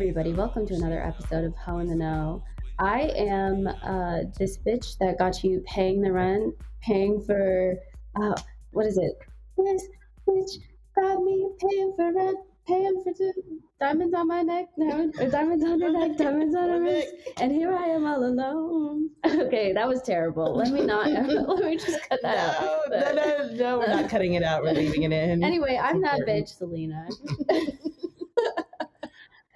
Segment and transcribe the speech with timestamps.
[0.00, 0.32] everybody.
[0.32, 2.42] Welcome to another episode of Ho in the Know.
[2.78, 7.74] I am uh, this bitch that got you paying the rent, paying for,
[8.16, 8.32] uh,
[8.70, 9.12] what is it?
[9.58, 9.86] This
[10.26, 10.52] bitch
[10.96, 15.64] got me paying for rent, paying for two diamonds on my neck, diamonds, or diamonds
[15.66, 19.10] on her neck, diamonds on her wrist, and here I am all alone.
[19.30, 20.56] Okay, that was terrible.
[20.56, 22.90] Let me not, let me just cut that no, out.
[22.90, 24.62] no, no, no, we're not cutting it out.
[24.62, 25.44] We're leaving it in.
[25.50, 27.06] Anyway, I'm that bitch, Selena.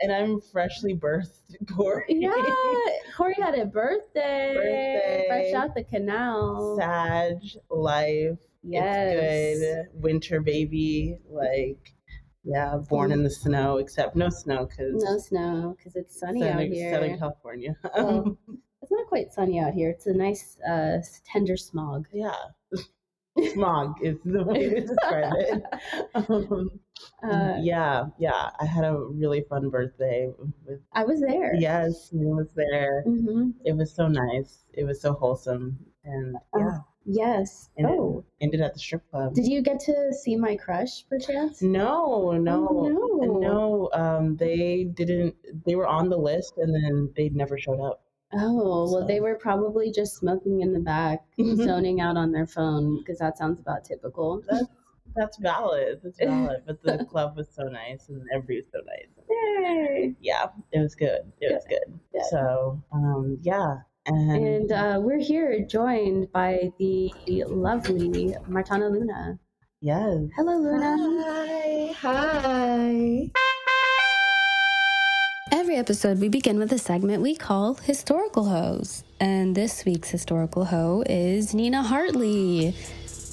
[0.05, 2.05] And I'm freshly birthed Corey.
[2.09, 2.31] Yeah,
[3.17, 5.25] Corey had a birthday, Birthday.
[5.29, 6.77] fresh out the canal.
[6.79, 7.37] Sag
[7.71, 8.39] life.
[8.63, 9.17] Yes.
[9.19, 10.03] It's good.
[10.03, 11.17] Winter baby.
[11.29, 11.93] Like,
[12.45, 16.61] yeah, born in the snow, except no snow because No snow because it's sunny out
[16.61, 16.93] here.
[16.93, 17.77] Southern California.
[17.97, 18.37] Well,
[18.83, 19.91] it's not quite sunny out here.
[19.91, 22.07] It's a nice, uh, tender smog.
[22.13, 22.35] yeah.
[23.53, 25.63] Smog is the way to describe it.
[26.15, 26.71] Um,
[27.23, 28.51] Uh, yeah, yeah.
[28.61, 30.31] I had a really fun birthday
[30.67, 31.55] with I was there.
[31.57, 33.03] Yes, he was there.
[33.03, 34.65] hmm It was so nice.
[34.73, 37.71] It was so wholesome, and yeah, Yes.
[37.77, 39.35] and oh, it ended at the strip club.
[39.35, 41.61] did you get to see my crush, perchance?
[41.63, 43.39] No, no, Oh, no.
[43.41, 43.91] no.
[43.93, 45.35] Um, they didn't.
[45.67, 48.04] They were on the list, and then they never showed up.
[48.37, 52.47] Oh, well, So- they were probably just smoking in the back, zoning out on their
[52.47, 54.43] phone, because that sounds about typical.
[54.49, 54.67] That's
[55.17, 56.01] that's valid.
[56.03, 56.63] That's valid.
[56.67, 59.07] But the club was so nice, and everybody was so nice.
[59.31, 60.15] Yay!
[60.21, 61.21] Yeah, it was good.
[61.41, 62.01] It was good.
[62.13, 62.23] Good.
[62.31, 63.77] So, um, yeah,
[64.07, 67.13] and, And uh, we're here joined by the
[67.47, 69.39] lovely Martana Luna.
[69.81, 70.97] yes, Hello, Luna.
[71.93, 71.93] Hi.
[72.01, 73.31] Hi.
[75.55, 79.05] Every episode, we begin with a segment we call Historical Hoes.
[79.21, 82.75] And this week's historical hoe is Nina Hartley.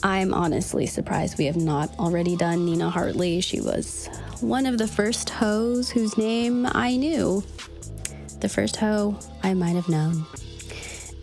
[0.04, 3.42] I'm honestly surprised we have not already done Nina Hartley.
[3.42, 4.08] She was
[4.40, 7.44] one of the first hoes whose name I knew.
[8.40, 10.24] The first hoe I might have known.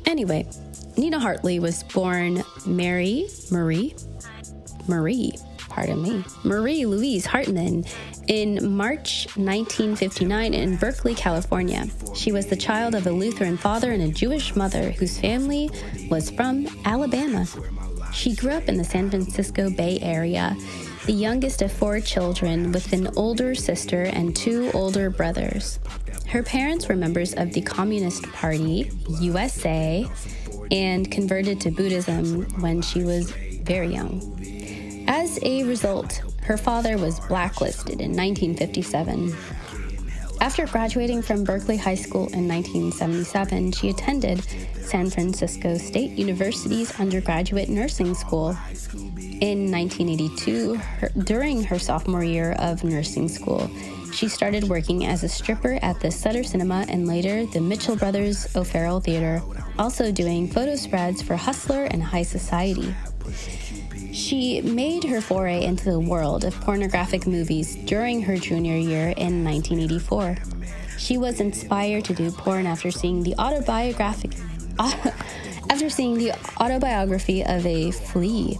[0.04, 0.50] Anyway,
[0.96, 3.94] Nina Hartley was born Mary Marie
[4.88, 7.84] Marie, pardon me, Marie Louise Hartman
[8.28, 11.86] in March 1959 in Berkeley, California.
[12.14, 15.70] She was the child of a Lutheran father and a Jewish mother whose family
[16.10, 17.46] was from Alabama.
[18.12, 20.56] She grew up in the San Francisco Bay Area,
[21.06, 25.78] the youngest of four children with an older sister and two older brothers.
[26.26, 28.90] Her parents were members of the Communist Party,
[29.20, 30.06] USA,
[30.70, 33.30] and converted to Buddhism when she was
[33.62, 34.20] very young.
[35.08, 39.36] As a result, her father was blacklisted in 1957.
[40.40, 44.42] After graduating from Berkeley High School in 1977, she attended
[44.80, 48.56] San Francisco State University's undergraduate nursing school.
[49.42, 53.70] In 1982, her, during her sophomore year of nursing school,
[54.14, 58.56] she started working as a stripper at the Sutter Cinema and later the Mitchell Brothers
[58.56, 59.42] O'Farrell Theater,
[59.78, 62.94] also doing photo spreads for Hustler and High Society.
[64.18, 69.44] She made her foray into the world of pornographic movies during her junior year in
[69.44, 70.36] 1984.
[70.98, 74.32] She was inspired to do porn after seeing the autobiographic
[75.70, 78.58] after seeing the autobiography of a flea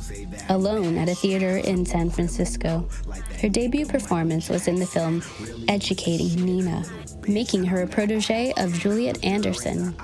[0.48, 2.88] alone at a theater in San Francisco.
[3.40, 5.24] Her debut performance was in the film
[5.66, 6.84] Educating Nina,
[7.26, 9.96] making her a protege of Juliet Anderson.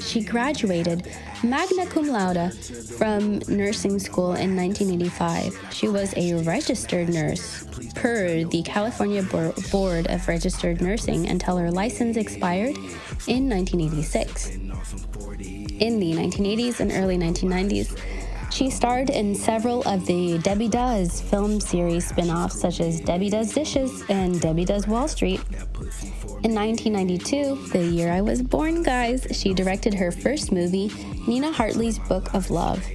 [0.00, 2.52] She graduated magna cum laude
[2.96, 5.58] from nursing school in 1985.
[5.72, 7.64] She was a registered nurse
[7.94, 12.76] per the California Bo- Board of Registered Nursing until her license expired
[13.26, 14.50] in 1986.
[15.80, 17.98] In the 1980s and early 1990s,
[18.52, 23.30] she starred in several of the Debbie Does film series spin offs, such as Debbie
[23.30, 25.40] Does Dishes and Debbie Does Wall Street.
[26.44, 30.90] In 1992, the year I was born, guys, she directed her first movie,
[31.26, 32.86] Nina Hartley's Book of Love.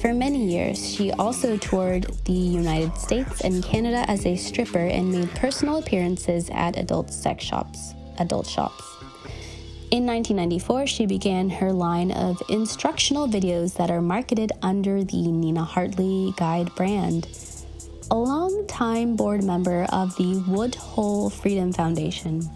[0.00, 5.12] For many years, she also toured the United States and Canada as a stripper and
[5.12, 8.99] made personal appearances at adult sex shops, adult shops.
[9.90, 15.64] In 1994, she began her line of instructional videos that are marketed under the Nina
[15.64, 17.26] Hartley Guide brand.
[18.12, 22.48] A long-time board member of the Woodhull Freedom Foundation,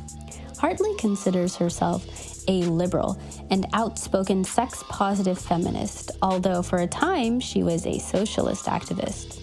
[0.58, 2.06] Hartley considers herself
[2.46, 3.20] a liberal
[3.50, 9.40] and outspoken sex positive feminist, although for a time she was a socialist activist.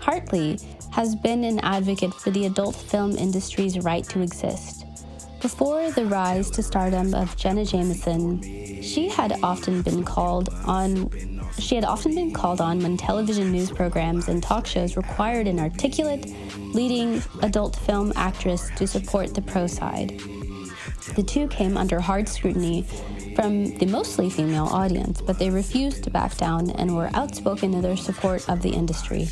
[0.00, 0.58] Hartley
[0.90, 4.81] has been an advocate for the adult film industry's right to exist.
[5.42, 11.10] Before the rise to stardom of Jenna Jameson, she had often been called on
[11.58, 15.58] she had often been called on when television news programs and talk shows required an
[15.58, 16.26] articulate,
[16.72, 20.20] leading adult film actress to support the pro side.
[21.16, 22.86] The two came under hard scrutiny
[23.34, 27.82] from the mostly female audience, but they refused to back down and were outspoken in
[27.82, 29.28] their support of the industry.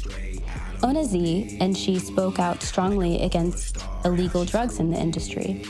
[0.82, 5.62] Ona Zee and she spoke out strongly against illegal drugs in the industry.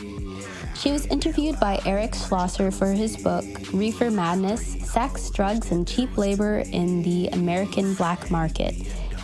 [0.81, 6.17] She was interviewed by Eric Schlosser for his book, Reefer Madness Sex, Drugs, and Cheap
[6.17, 8.73] Labor in the American Black Market,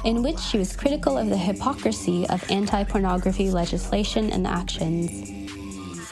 [0.06, 5.32] in which she was critical of the hypocrisy of anti pornography legislation and actions.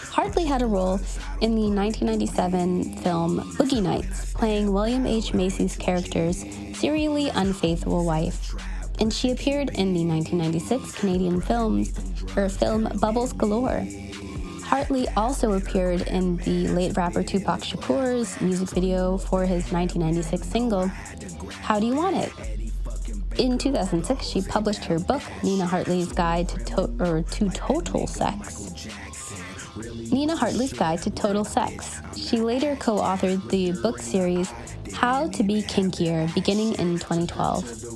[0.09, 0.99] Hartley had a role
[1.41, 5.35] in the 1997 film Boogie Nights, playing William H.
[5.35, 6.43] Macy's character's
[6.75, 8.55] serially unfaithful wife.
[8.97, 11.93] And she appeared in the 1996 Canadian films,
[12.31, 13.85] her film Bubbles Galore.
[14.65, 20.87] Hartley also appeared in the late rapper Tupac Shakur's music video for his 1996 single,
[21.61, 22.33] How Do You Want It?
[23.37, 28.87] In 2006, she published her book, Nina Hartley's Guide to, to, to Total Sex.
[30.11, 32.01] Nina Hartley's Guide to Total Sex.
[32.15, 34.51] She later co authored the book series
[34.93, 37.94] How to Be Kinkier, beginning in 2012.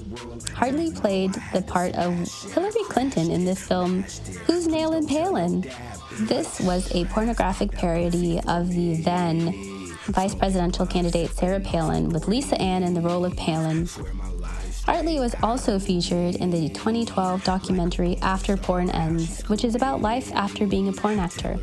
[0.60, 2.14] Hartley played the part of
[2.52, 4.04] Hillary Clinton in this film,
[4.46, 5.62] Who's Nailin' Palin?
[6.28, 9.54] This was a pornographic parody of the then
[10.08, 13.88] vice presidential candidate Sarah Palin, with Lisa Ann in the role of Palin.
[14.84, 20.30] Hartley was also featured in the 2012 documentary After Porn Ends, which is about life
[20.34, 21.58] after being a porn actor.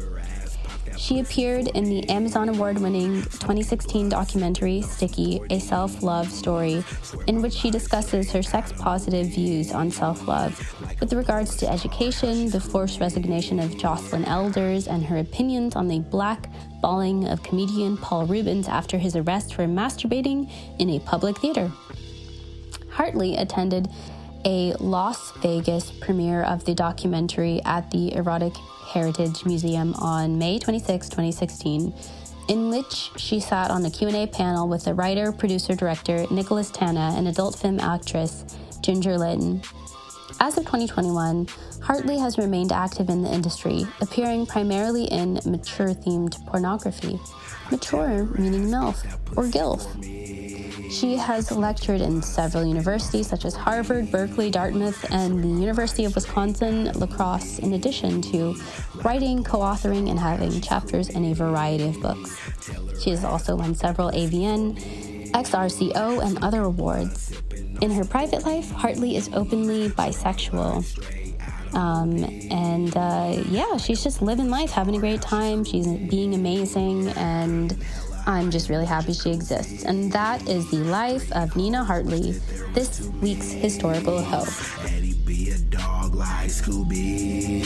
[0.97, 6.83] She appeared in the Amazon Award winning 2016 documentary Sticky, a self love story,
[7.27, 10.59] in which she discusses her sex positive views on self love
[11.01, 16.01] with regards to education, the forced resignation of Joycelyn Elders, and her opinions on the
[16.01, 16.49] black
[16.81, 21.71] balling of comedian Paul Reubens after his arrest for masturbating in a public theater.
[22.89, 23.89] Hartley attended
[24.47, 28.55] a Las Vegas premiere of the documentary at the Erotic
[28.97, 31.93] Heritage Museum on May 26, 2016,
[32.49, 37.13] in which she sat on a Q&A panel with the writer, producer, director Nicholas Tana
[37.15, 39.61] and adult film actress Ginger Lynn.
[40.41, 41.47] As of 2021,
[41.83, 47.21] Hartley has remained active in the industry, appearing primarily in mature themed pornography.
[47.71, 49.85] Mature meaning MILF or GILF.
[50.99, 56.15] She has lectured in several universities such as Harvard, Berkeley, Dartmouth, and the University of
[56.15, 58.57] Wisconsin La Crosse, in addition to
[59.05, 62.41] writing, co authoring, and having chapters in a variety of books.
[63.03, 67.43] She has also won several AVN, XRCO, and other awards.
[67.83, 70.83] In her private life, Hartley is openly bisexual.
[71.75, 75.63] Um, and uh, yeah, she's just living life, having a great time.
[75.63, 77.77] She's being amazing, and
[78.27, 79.85] I'm just really happy she exists.
[79.85, 82.33] And that is the life of Nina Hartley,
[82.75, 84.45] this week's historical hoe.
[86.13, 87.63] Like Scooby.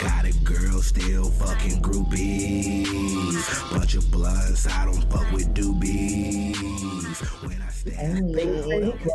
[0.00, 3.70] Got a girl still fucking groupies.
[3.70, 6.56] Bunch of bloods, I don't fuck with doobies.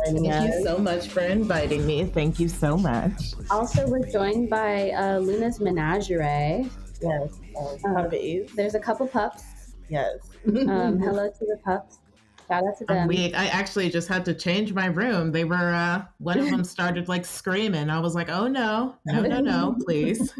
[0.04, 2.04] Thank you so much for inviting me.
[2.04, 3.34] Thank you so much.
[3.50, 6.70] Also, we're joined by uh, Luna's Menagerie.
[7.00, 8.52] Yes, uh, puppies.
[8.54, 9.42] There's a couple pups.
[9.88, 10.16] Yes.
[10.46, 11.98] Um, hello to the pups.
[12.48, 12.98] Shout out to them.
[13.02, 13.34] I'm weak.
[13.34, 15.32] I actually just had to change my room.
[15.32, 17.88] They were uh one of them started like screaming.
[17.88, 20.32] I was like, "Oh no, no, no, no, please!"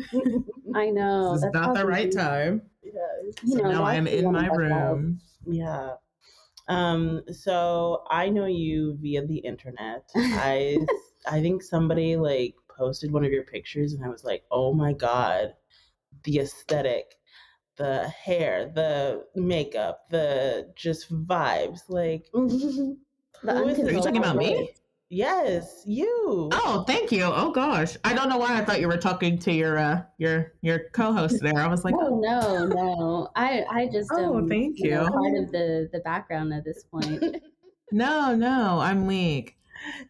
[0.75, 2.63] I know this is not the right probably- time.
[2.83, 3.35] Yes.
[3.43, 4.73] You So know, now I am in my of our faults.
[4.93, 5.21] room.
[5.47, 5.95] Yeah.
[6.69, 10.05] Um, so I know you via the internet.
[10.15, 10.77] I
[11.27, 14.93] I think somebody like posted one of your pictures and I was like, oh my
[14.93, 15.55] god,
[16.25, 17.15] the aesthetic,
[17.77, 21.81] the hair, the makeup, the just vibes.
[21.89, 22.99] Like who
[23.43, 24.73] is Are you talking about me?
[25.11, 26.49] Yes, you.
[26.53, 27.23] Oh, thank you.
[27.25, 30.55] Oh gosh, I don't know why I thought you were talking to your uh your
[30.63, 31.59] your co-host there.
[31.59, 33.29] I was like, Oh no, no.
[33.37, 35.11] I I just Oh, am, thank know, you.
[35.11, 37.23] part of the the background at this point.
[37.93, 39.57] no, no, I'm weak.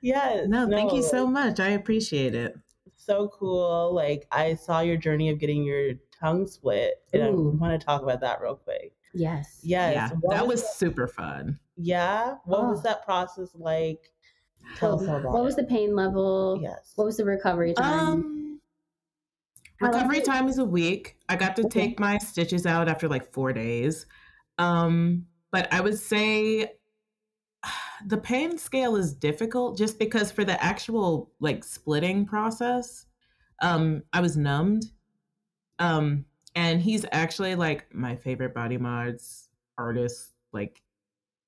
[0.00, 0.47] Yes.
[0.49, 1.59] No, thank you so much.
[1.61, 2.56] I appreciate it.
[2.97, 3.92] So cool.
[3.94, 5.94] Like I saw your journey of getting your
[6.25, 7.50] tongue split, and I Ooh.
[7.61, 8.93] want to talk about that real quick.
[9.12, 9.61] yes.
[9.62, 9.95] Yes.
[9.95, 11.59] yeah, what that was super fun.
[11.76, 12.37] Yeah.
[12.47, 12.83] What was Oh.
[12.85, 14.11] that process like?
[14.76, 16.59] Tell us about What was the pain level?
[16.62, 16.93] Yes.
[16.97, 18.09] What was the recovery time?
[18.09, 18.61] Um,
[19.81, 21.19] recovery did- time is a week.
[21.28, 21.81] I got to Okay.
[21.88, 24.07] take my stitches out after like four days.
[24.57, 26.73] Um, but I would say
[28.07, 33.04] the pain scale is difficult just because for the actual like splitting process,
[33.61, 34.87] um, I was numbed.
[35.78, 40.31] Um, and he's actually like my favorite body mods artist.
[40.52, 40.83] Like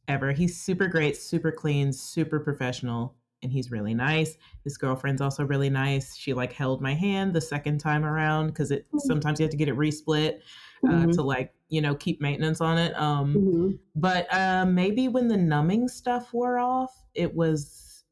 [0.08, 0.32] ever.
[0.32, 4.36] He's super great, super clean, super professional, and he's really nice.
[4.64, 6.16] His girlfriend's also really nice.
[6.16, 9.00] She like held my hand the second time around because it Mm.
[9.00, 10.40] sometimes you have to get it resplit
[10.84, 11.12] uh, Mhm.
[11.14, 12.96] to like you know keep maintenance on it.
[13.00, 13.78] Um, Mhm.
[13.94, 18.04] but uh, maybe when the numbing stuff wore off, it was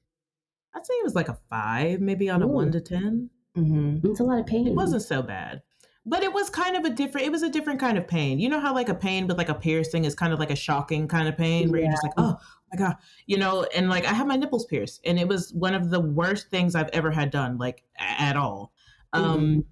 [0.74, 3.30] I'd say it was like a five, maybe on a one to ten.
[3.56, 4.06] Mm-hmm.
[4.10, 4.66] It's a lot of pain.
[4.66, 5.62] It wasn't so bad.
[6.06, 8.38] But it was kind of a different it was a different kind of pain.
[8.38, 10.56] You know how like a pain with like a piercing is kind of like a
[10.56, 12.36] shocking kind of pain where you're just like, oh
[12.72, 12.96] my God.
[13.26, 16.00] You know, and like I had my nipples pierced and it was one of the
[16.00, 18.72] worst things I've ever had done, like at all.
[19.14, 19.64] Um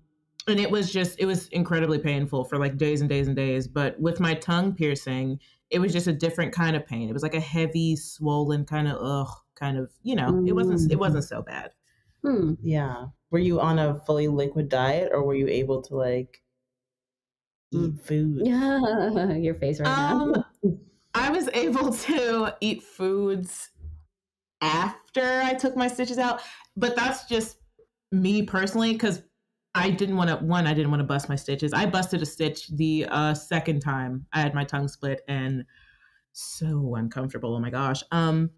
[0.48, 3.68] and it was just it was incredibly painful for like days and days and days.
[3.68, 5.38] But with my tongue piercing,
[5.70, 7.08] it was just a different kind of pain.
[7.08, 10.90] It was like a heavy, swollen kind of ugh, kind of, you know, it wasn't
[10.90, 11.00] it Mm.
[11.00, 11.72] wasn't so bad.
[12.24, 12.54] Hmm.
[12.62, 13.06] Yeah.
[13.30, 16.42] Were you on a fully liquid diet or were you able to like
[17.72, 18.46] eat food?
[18.46, 20.46] Yeah, your face right Um, now.
[21.14, 23.70] I was able to eat foods
[24.60, 26.40] after I took my stitches out,
[26.76, 27.58] but that's just
[28.10, 29.22] me personally because
[29.74, 30.36] I didn't want to.
[30.44, 31.72] One, I didn't want to bust my stitches.
[31.72, 35.64] I busted a stitch the uh, second time I had my tongue split, and
[36.32, 37.54] so uncomfortable.
[37.56, 38.02] Oh my gosh.
[38.12, 38.50] Um,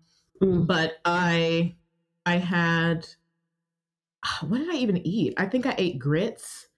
[0.42, 0.66] Mm.
[0.66, 1.76] but I,
[2.26, 3.06] I had.
[4.42, 5.34] What did I even eat?
[5.36, 6.68] I think I ate grits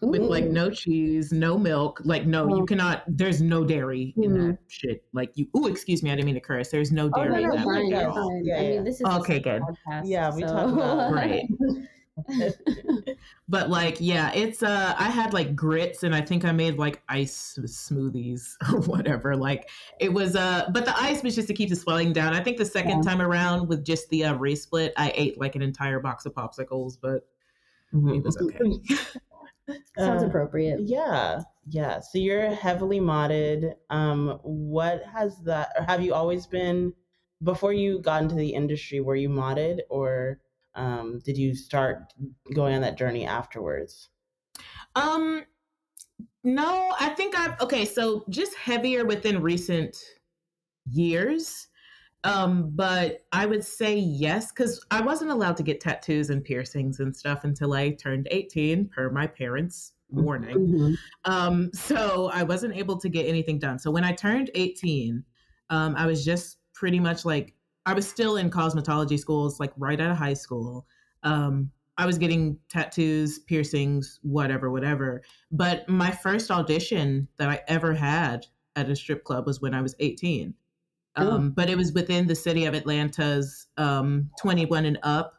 [0.00, 2.00] with like no cheese, no milk.
[2.04, 2.66] Like no, you Oh.
[2.66, 3.04] cannot.
[3.06, 4.46] There's no dairy in Mhm.
[4.50, 5.04] that shit.
[5.12, 5.46] Like you.
[5.54, 6.70] Oh, excuse me, I didn't mean to curse.
[6.70, 8.04] There's no dairy Oh, no, dairy no, in that.
[8.06, 8.60] fine, fine, yeah.
[8.60, 9.62] Yeah, I mean, this is Okay, good.
[9.62, 11.48] podcast, Yeah, we so- talk about- Right.
[13.48, 17.02] But like, yeah, it's uh, I had like grits, and I think I made like
[17.08, 19.36] ice smoothies or whatever.
[19.36, 19.68] Like
[20.00, 22.34] it was uh, but the ice was just to keep the swelling down.
[22.34, 25.62] I think the second time around with just the uh, resplit, I ate like an
[25.62, 27.26] entire box of popsicles, but
[27.94, 28.18] Mhm.
[28.18, 28.80] it was okay.
[29.98, 30.80] Sounds Uh, appropriate.
[30.80, 32.00] Yeah, yeah.
[32.00, 33.74] So you're heavily modded.
[33.90, 35.70] Um, what has that?
[35.78, 36.94] Or have you always been
[37.42, 39.00] before you got into the industry?
[39.00, 40.40] Were you modded, or
[40.74, 42.12] um, did you start
[42.54, 44.08] going on that journey afterwards?
[44.94, 45.44] Um,
[46.44, 47.84] no, I think I've okay.
[47.84, 49.96] So just heavier within recent
[50.90, 51.68] years.
[52.24, 57.00] Um, but I would say yes, because I wasn't allowed to get tattoos and piercings
[57.00, 60.58] and stuff until I turned 18, per my parents' warning.
[60.58, 60.96] Mhm.
[61.24, 63.78] Um, so I wasn't able to get anything done.
[63.78, 65.24] So when I turned 18,
[65.70, 67.54] um, I was just pretty much like
[67.86, 70.86] I was still in cosmetology schools, like right out of high school.
[71.22, 75.22] Um, I was getting tattoos, piercings, whatever, whatever.
[75.50, 78.46] But my first audition that I ever had
[78.76, 80.54] at a strip club was when I was 18.
[81.16, 85.34] Um, but it was within the city of Atlanta's um, 21 and up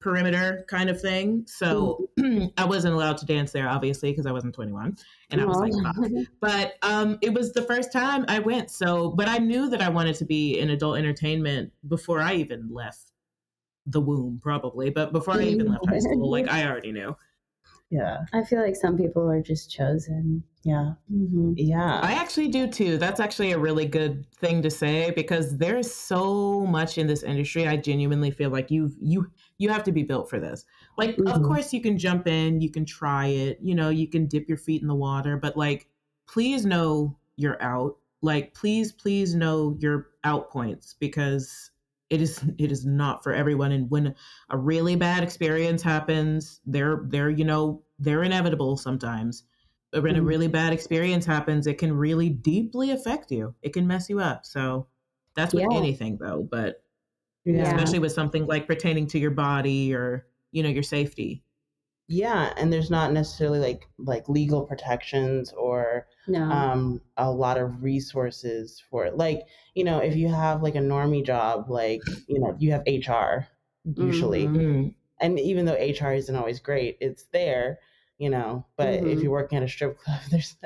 [0.00, 1.44] perimeter kind of thing.
[1.46, 2.08] So
[2.56, 4.96] I wasn't allowed to dance there, obviously, because I wasn't 21.
[5.30, 6.10] And I was like, fuck.
[6.40, 8.70] But um, it was the first time I went.
[8.70, 12.68] So, but I knew that I wanted to be in adult entertainment before I even
[12.72, 13.12] left
[13.86, 14.90] the womb, probably.
[14.90, 17.14] But before I even left high school, like I already knew.
[17.90, 20.44] Yeah, I feel like some people are just chosen.
[20.62, 21.54] yeah, Mhm.
[21.56, 21.98] yeah.
[22.00, 22.98] I actually do too.
[22.98, 27.66] That's actually a really good thing to say because there's so much in this industry.
[27.66, 29.28] I genuinely feel like you've, you
[29.60, 30.64] you have to be built for this.
[30.98, 31.42] Like of Mhm.
[31.42, 34.58] course you can jump in, you can try it, you know, you can dip your
[34.58, 35.88] feet in the water, but like
[36.26, 37.98] please know you're out.
[38.22, 41.70] Like please please know your out points because
[42.10, 44.14] it is it is not for everyone and when
[44.50, 49.44] a really bad experience happens, they're they're you know, they're inevitable sometimes
[49.92, 50.22] but when a Mhm.
[50.22, 53.54] really bad experience happens, it can really deeply affect you.
[53.62, 54.46] It can mess you up.
[54.46, 54.86] So
[55.34, 55.68] that's with Yeah.
[55.70, 56.84] anything though, but
[57.44, 57.62] yeah.
[57.62, 61.44] especially with something like pertaining to your body or, you know, your safety.
[62.08, 66.40] Yeah, and there's not necessarily like like legal protections or No.
[66.48, 69.16] um a lot of resources for it.
[69.16, 72.82] Like, you know, if you have like a normie job, like, you know, you have
[72.86, 73.46] HR
[73.94, 74.48] usually.
[74.48, 74.56] Mhm.
[74.56, 74.94] Mm.
[75.20, 77.78] And even though HR isn't always great, it's there,
[78.18, 78.66] you know.
[78.76, 79.22] But if Mhm.
[79.22, 80.56] you're working at a strip club, there's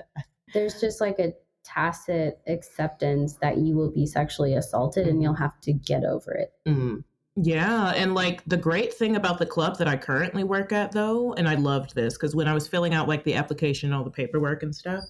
[0.52, 1.34] There's just like a
[1.64, 6.52] tacit acceptance that you will be sexually assaulted and you'll have to get over it.
[6.66, 7.02] mm,
[7.37, 7.92] Yeah.
[7.97, 11.49] And like the great thing about the club that I currently work at though, and
[11.49, 14.62] I loved this because when I was filling out like the application, all the paperwork
[14.62, 15.04] and stuff,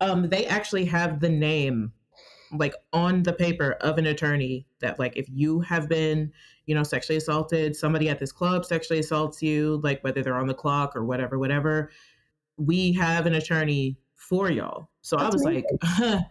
[0.00, 1.92] um, they actually have the name
[2.52, 6.32] like on the paper of an attorney that like if you have been
[6.66, 10.46] you know sexually assaulted somebody at this club sexually assaults you like whether they're on
[10.46, 11.90] the clock or whatever whatever
[12.56, 15.64] we have an attorney for y'all so i That's was like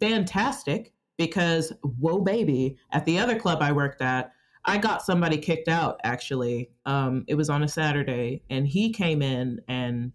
[0.00, 4.32] fantastic because whoa baby at the other club i worked at
[4.64, 9.22] i got somebody kicked out actually um it was on a saturday and he came
[9.22, 10.12] in and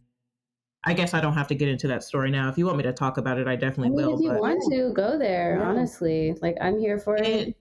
[0.88, 2.48] I guess I don't have to get into that story now.
[2.48, 4.13] If you want me to talk about it, I I definitely mean, will.
[4.17, 5.67] if you but want to go there, Yeah.
[5.67, 7.25] honestly, like I'm here for it.
[7.25, 7.58] it,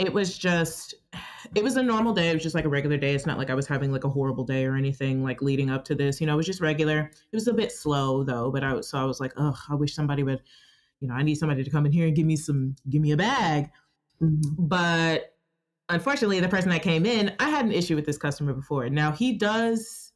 [0.00, 0.94] it was just
[1.54, 2.30] it was a normal day.
[2.30, 3.14] It was just like a regular day.
[3.14, 5.84] It's not like I was having like a horrible day or anything like leading up
[5.86, 6.20] to this.
[6.20, 7.00] You know, it was just regular.
[7.00, 9.74] It was a bit slow though, but I was so I was like, oh, I
[9.74, 10.42] wish somebody would,
[11.00, 13.12] you know, I need somebody to come in here and give me some, give me
[13.12, 13.70] a bag.
[14.22, 14.40] Mhm.
[14.58, 15.36] But
[15.90, 18.88] unfortunately, the person that came in, I had an issue with this customer before.
[18.88, 20.12] Now he does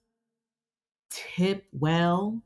[1.11, 2.43] tip well.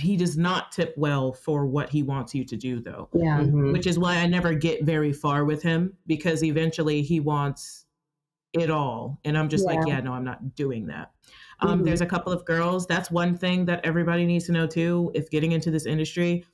[0.00, 3.40] He does not tip well for what he wants you to do though yeah.
[3.40, 3.72] Mhm.
[3.72, 7.84] which is why I never get very far with him because eventually he wants
[8.52, 9.20] it all.
[9.24, 9.96] And I'm just like, Yeah.
[9.96, 11.10] yeah, no, I'm not doing that.
[11.60, 11.84] Um, Mhm.
[11.84, 12.86] There's a couple of girls.
[12.86, 15.10] That's one thing that everybody needs to know too.
[15.14, 16.44] If getting into this industry,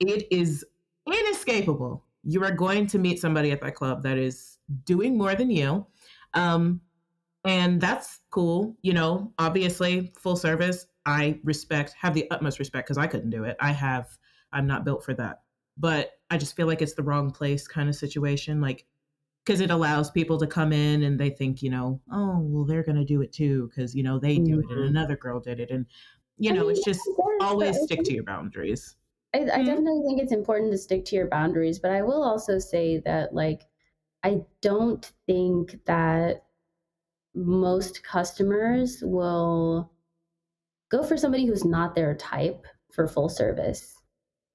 [0.00, 0.64] it is
[1.06, 2.04] inescapable.
[2.24, 5.86] You are going to meet somebody at that club that is doing more than you.
[6.34, 6.80] Um,
[7.44, 8.76] and that's cool.
[8.82, 13.44] You know, obviously, full service, I respect, have the utmost respect because I couldn't do
[13.44, 13.56] it.
[13.60, 14.08] I have,
[14.52, 15.42] I'm not built for that.
[15.78, 18.60] But I just feel like it's the wrong place kind of situation.
[18.60, 18.86] Like,
[19.44, 22.82] because it allows people to come in and they think, you know, oh, well, they're
[22.82, 24.88] going to do it too because, you know, they do it and Mhm.
[24.88, 25.70] another girl did it.
[25.70, 25.86] And,
[26.36, 27.00] you I know, mean, it's just
[27.40, 28.96] always stick think- to your boundaries.
[29.32, 29.64] I, I Mhm.
[29.66, 33.32] definitely think it's important to stick to your boundaries, but I will also say that,
[33.34, 33.62] like,
[34.22, 36.44] I don't think that
[37.34, 39.90] most customers will
[40.90, 43.94] go for somebody who's not their type for full service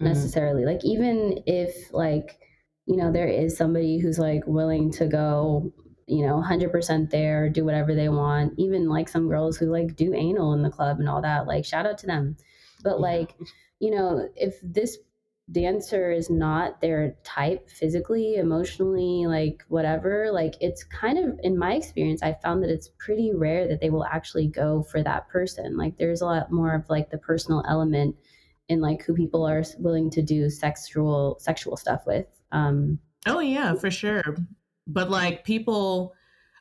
[0.02, 0.06] Mhm.
[0.08, 0.66] necessarily.
[0.66, 2.38] Like, even if, like,
[2.86, 5.72] you know, there is somebody who's like willing to go,
[6.08, 10.14] you know, 100% there, do whatever they want, even like some girls who like do
[10.14, 12.36] anal in the club and all that, like, shout out to them.
[12.84, 13.02] But, Yeah.
[13.02, 13.36] like,
[13.80, 14.98] you know, if this
[15.52, 21.76] dancer is not their type physically, emotionally, like whatever, like it's kind of in my
[21.76, 25.78] experience, I found that it's pretty rare that they will actually go for that person.
[25.78, 28.16] Like there's a lot more of like the personal element
[28.70, 32.26] in like who people are willing to do sexual sexual stuff with.
[32.52, 34.24] Um Oh yeah, for sure.
[34.88, 36.14] But like people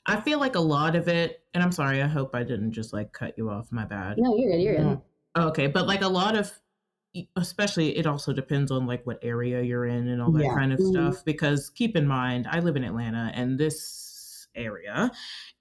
[0.07, 2.93] I feel like a lot of it and I'm sorry, I hope I didn't just
[2.93, 4.19] like cut you off, my bad.
[4.19, 5.01] no, you're good, you're good.
[5.37, 6.53] Okay, but like a lot of
[7.37, 10.55] especially it also depends on like what area you're in and all that Yeah.
[10.55, 10.91] kind of Mhm.
[10.91, 15.11] stuff because keep in mind I live in Atlanta and this area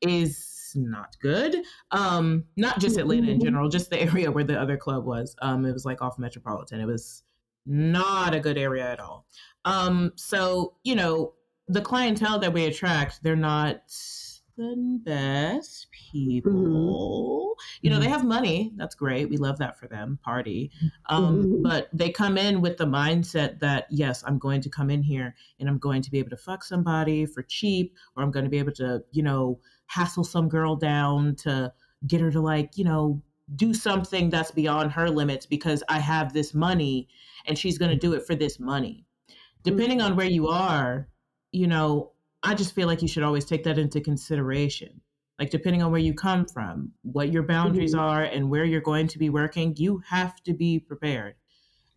[0.02, 1.56] is not good.
[1.92, 3.44] Um not just Atlanta in Mhm.
[3.44, 5.36] general, just the area where the other club was.
[5.42, 6.80] Um it was like off Metropolitan.
[6.82, 7.24] It was
[7.66, 9.28] not a good area at all.
[9.66, 11.34] Um so, you know,
[11.68, 13.84] the clientele that we attract, they're not
[14.58, 17.56] the best people.
[17.82, 18.72] You know, they have money.
[18.76, 19.30] That's great.
[19.30, 20.20] We love that for them.
[20.24, 20.72] Party.
[21.08, 21.64] Um, Mhm.
[21.64, 25.36] But they come in with the mindset that, yes, I'm going to come in here
[25.60, 28.50] and I'm going to be able to fuck somebody for cheap, or I'm going to
[28.50, 31.74] be able to, you know, hassle some girl down to
[32.08, 33.22] get her to, like, you know,
[33.56, 37.08] do something that's beyond her limits because I have this money
[37.46, 39.06] and she's going to do it for this money.
[39.64, 41.10] Depending on where you are,
[41.52, 42.13] you know,
[42.44, 45.02] I just feel like you should always take that into consideration.
[45.40, 48.00] Like, depending on where you come from, what your boundaries Mhm.
[48.00, 51.36] are, and where you're going to be working, you have to be prepared.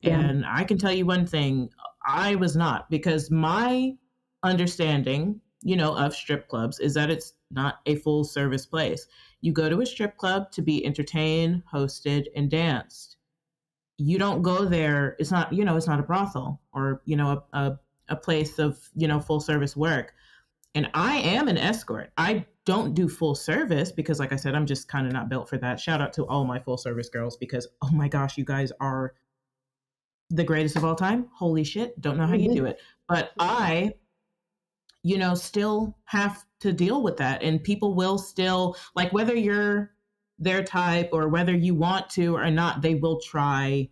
[0.01, 0.21] Yeah.
[0.21, 1.71] And I can tell you one thing
[2.07, 3.97] I was not, because my
[4.43, 9.07] understanding, you know, of strip clubs is that it's not a full service place.
[9.41, 13.17] You go to a strip club to be entertained, hosted, and danced.
[13.99, 17.43] You don't go there, it's not, you know, it's not a brothel or, you know,
[17.53, 17.81] a, a,
[18.11, 20.15] a place of, you know, full service work.
[20.77, 22.13] And I am an escort.
[22.19, 25.49] I don't do full service because, like I said, I'm just kind of not built
[25.49, 25.81] for that.
[25.81, 29.15] Shout out to all my full service girls because, oh my gosh, you guys are
[30.29, 31.29] the greatest of all time.
[31.35, 31.99] Holy shit.
[32.03, 32.79] Don't know how you do it.
[33.09, 33.95] But I,
[35.03, 37.43] you know, still have to deal with that.
[37.43, 39.93] And people will still, like, whether you're
[40.39, 43.89] their type or whether you want to or not, they will try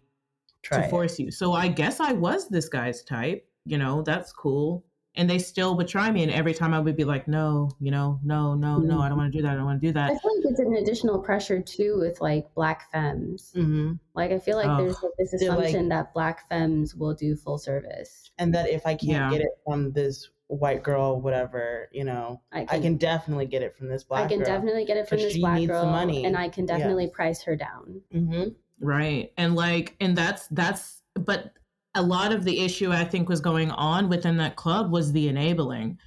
[0.63, 0.91] Try to it.
[0.91, 1.31] force you.
[1.31, 4.85] So I guess I was this guy's type, you know, that's cool.
[5.17, 6.25] And they still would try me.
[6.25, 9.17] And every time I would be like, no, you know, no, no, no, I don't
[9.17, 9.53] want to do that.
[9.53, 10.21] I don't want to do I that.
[10.21, 13.53] feel like it's an additional pressure too with like black femmes.
[13.55, 14.77] hmm Like I feel like Oh.
[14.79, 18.31] there's like this They're, like- assumption that black femmes will do full service.
[18.39, 19.31] And that if I can't Yeah.
[19.31, 23.63] get it from this white girl, whatever, you know, I I can, can definitely get
[23.63, 24.27] it from this black girl.
[24.27, 24.47] I can girl.
[24.47, 26.25] definitely get it from this she black needs the girl, money.
[26.27, 26.77] and I can Yeah.
[26.79, 28.03] definitely price her down.
[28.11, 28.45] hmm
[28.81, 29.33] Right.
[29.39, 31.53] And like, and that's, that's, but
[31.95, 35.29] a lot of the issue I think was going on within that club was the
[35.29, 35.99] enabling.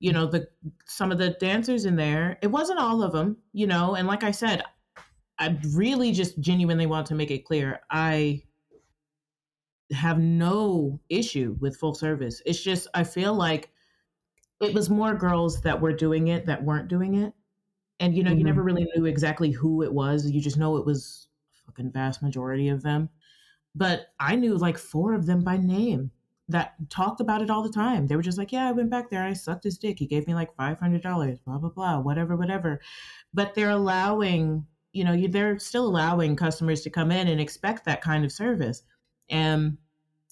[0.00, 0.48] You know, the,
[0.86, 4.24] some of the dancers in there, it wasn't all of them, you know, and like
[4.24, 4.64] I said,
[5.38, 7.80] I really just genuinely want to make it clear.
[7.90, 8.42] I
[9.92, 12.42] have no issue with full service.
[12.44, 13.72] It's just, I feel like
[14.60, 17.34] it was more girls that were doing it that weren't doing it.
[18.00, 18.44] And, you know, you Mhm.
[18.44, 20.30] never really knew exactly who it was.
[20.30, 23.10] You just know it was a fucking vast majority of them.
[23.78, 26.10] But I knew like four of them by name
[26.48, 28.08] that talked about it all the time.
[28.08, 29.22] They were just like, yeah, I went back there.
[29.22, 30.00] I sucked his dick.
[30.00, 32.80] He gave me like $500, blah, blah, blah, whatever, whatever.
[33.32, 38.02] But they're allowing, you know, they're still allowing customers to come in and expect that
[38.02, 38.82] kind of service.
[39.30, 39.78] And,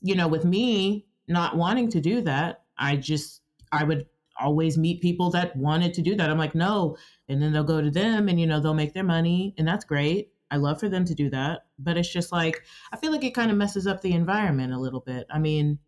[0.00, 4.06] you know, with me not wanting to do that, I just, I would
[4.40, 6.30] always meet people that wanted to do that.
[6.30, 6.96] I'm like, no.
[7.28, 9.84] And then they'll go to them and, you know, they'll make their money and that's
[9.84, 10.32] great.
[10.50, 11.66] I love for them to do that.
[11.78, 14.78] But it's just like, I feel like it kind of messes up the environment a
[14.78, 15.26] little bit.
[15.30, 15.78] I mean,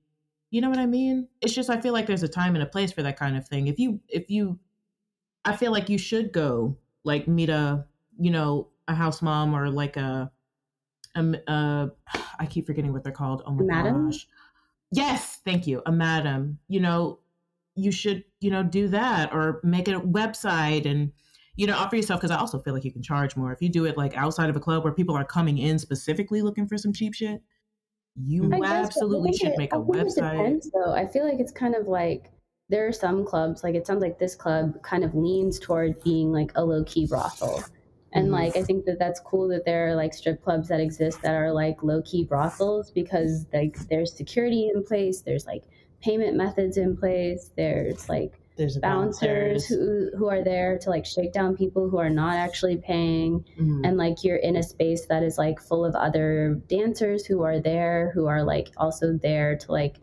[0.50, 1.28] you know what I mean?
[1.40, 3.46] It's just I feel like there's a time and a place for that kind of
[3.46, 3.68] thing.
[3.68, 4.58] If you if you
[5.44, 7.86] I feel like you should go like meet a,
[8.18, 10.32] you know, a house mom or like a
[11.14, 11.88] um uh
[12.38, 13.42] I keep forgetting what they're called.
[13.46, 14.10] Oh my Madam?
[14.10, 14.26] gosh.
[14.92, 15.82] Yes, thank you.
[15.86, 16.58] A madam.
[16.68, 17.20] You know,
[17.74, 21.12] you should, you know, do that or make a website and
[21.58, 23.68] you know, offer yourself because I also feel like you can charge more if you
[23.68, 26.78] do it like outside of a club where people are coming in specifically looking for
[26.78, 27.42] some cheap shit
[28.20, 30.14] you I guess, but I absolutely should it- make a I it website.
[30.14, 30.92] depends, though.
[30.92, 32.32] I feel like it's kind of like
[32.68, 36.32] there are some clubs, like it sounds like this club kind of leans toward being
[36.32, 37.62] like a low key brothel.
[38.12, 38.32] And Mhm.
[38.32, 41.34] like I think that that's cool that there are like strip clubs that exist that
[41.34, 45.64] are like low key brothels because like there's security in place, there's like
[46.02, 51.06] payment methods in place, there's like There's a bouncers who who are there to like
[51.06, 53.44] shake down people who are not actually paying.
[53.58, 53.86] Mhm.
[53.86, 57.60] and like you're in a space that is like full of other dancers who are
[57.60, 59.96] there who are like also there to like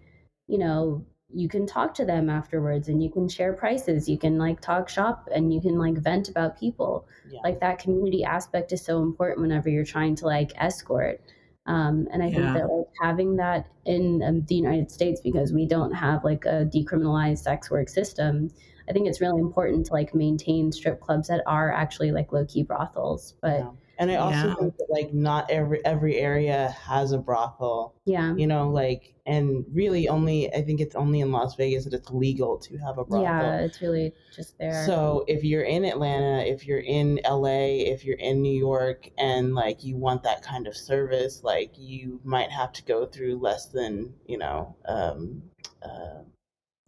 [0.48, 4.08] you know you can talk to them afterwards and you can share prices.
[4.08, 7.08] You can like talk shop and you can like vent about people.
[7.30, 7.41] Yeah.
[7.44, 11.20] like that community aspect is so important whenever you're trying to like escort
[11.65, 15.65] um, and i think that like having that in um, the united states because we
[15.65, 18.49] don't have like a decriminalized sex work system
[18.89, 22.63] i think it's really important to like maintain strip clubs that are actually like low-key
[22.63, 23.71] brothels but Yeah.
[23.97, 24.55] And I also Yeah.
[24.60, 27.95] think that like not every every area has a brothel.
[28.05, 31.93] yeah You know, like and really only I think it's only in Las Vegas that
[31.93, 33.51] it's legal to have a brothel.
[33.53, 38.03] yeah it's really just there So if you're in Atlanta, if you're in LA, if
[38.05, 42.51] you're in New York and like you want that kind of service, like you might
[42.51, 45.41] have to go through less than, you know, um,
[45.84, 46.21] uh,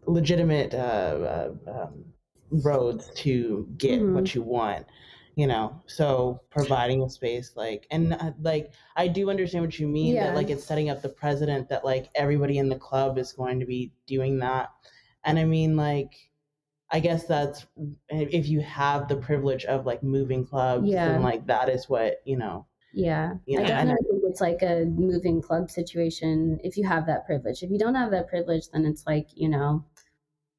[0.06, 2.06] legitimate uh, uh, um,
[2.52, 4.14] roads to get Mhm.
[4.14, 4.86] what you want.
[5.38, 9.88] You know, so providing a space like, and uh, like, I do understand what you
[9.88, 10.24] mean Yeah.
[10.28, 13.60] that like it's setting up the president that like everybody in the club is going
[13.60, 14.72] to be doing that.
[15.26, 16.16] And I mean, like,
[16.90, 17.68] I guess that's
[18.10, 21.08] if you have the privilege of like moving clubs, Yeah.
[21.10, 22.66] then like that is what you know.
[22.92, 26.88] Yeah, You I know, and- definitely think it's like a moving club situation if you
[26.88, 27.62] have that privilege.
[27.62, 29.86] If you don't have that privilege, then it's like, you know,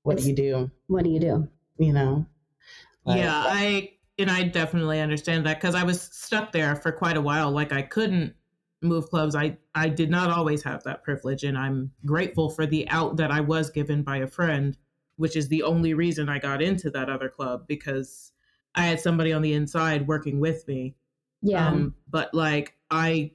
[0.04, 0.70] What do you do?
[0.86, 1.48] what do you do?
[1.78, 2.26] You know.
[3.04, 7.16] Like, yeah, I and I definitely understand that because I was stuck there for quite
[7.16, 7.50] a while.
[7.50, 8.34] Like I couldn't
[8.82, 9.34] move clubs.
[9.34, 13.30] I I did not always have that privilege, and I'm grateful for the out that
[13.30, 14.76] I was given by a friend,
[15.16, 18.32] which is the only reason I got into that other club because
[18.74, 20.94] I had somebody on the inside working with me.
[21.42, 23.32] Yeah, Um, but like I,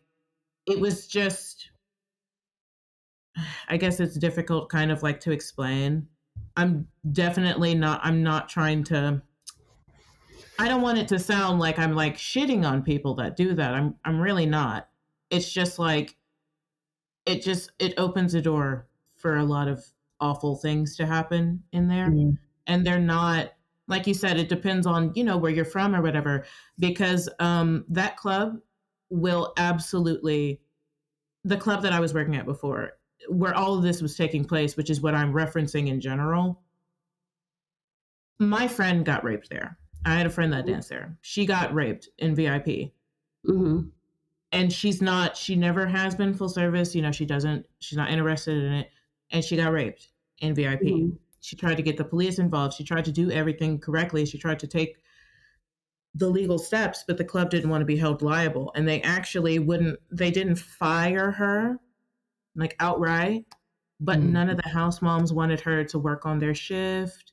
[0.66, 1.70] it was just,
[3.68, 6.08] I guess it's difficult kind of like to explain.
[6.56, 9.22] I'm definitely not, I'm not trying to,
[10.60, 13.74] I don't want it to sound like I'm like shitting on people that do that.
[13.74, 14.88] I'm, I'm really not.
[15.30, 16.16] It's just like,
[17.26, 19.84] it just, it opens a door for a lot of
[20.20, 22.38] awful things to happen in there Mm.
[22.68, 23.52] and they're not
[23.90, 26.46] like you said it depends on you know where you're from or whatever
[26.80, 28.58] because um that club
[29.10, 30.62] will absolutely
[31.44, 32.92] the club that i was working at before
[33.28, 36.62] where all of this was taking place which is what i'm referencing in general
[38.40, 41.18] my friend got raped there i had a friend that danced there.
[41.22, 42.68] She got raped in vip
[43.46, 43.82] hmm
[44.52, 48.12] and she's not she never has been full service you know she doesn't she's not
[48.12, 48.90] interested in it.
[49.32, 51.18] And she got raped in vip Mhm.
[51.42, 52.76] she tried to get the police involved.
[52.76, 54.26] She tried to do everything correctly.
[54.26, 54.98] She tried to take
[56.16, 58.72] the legal steps but the club didn't want to be held liable.
[58.76, 61.80] And they actually wouldn't they didn't fire her
[62.56, 63.46] like outright
[64.00, 64.32] but Mm.
[64.32, 67.33] none of the house moms wanted her to work on their shift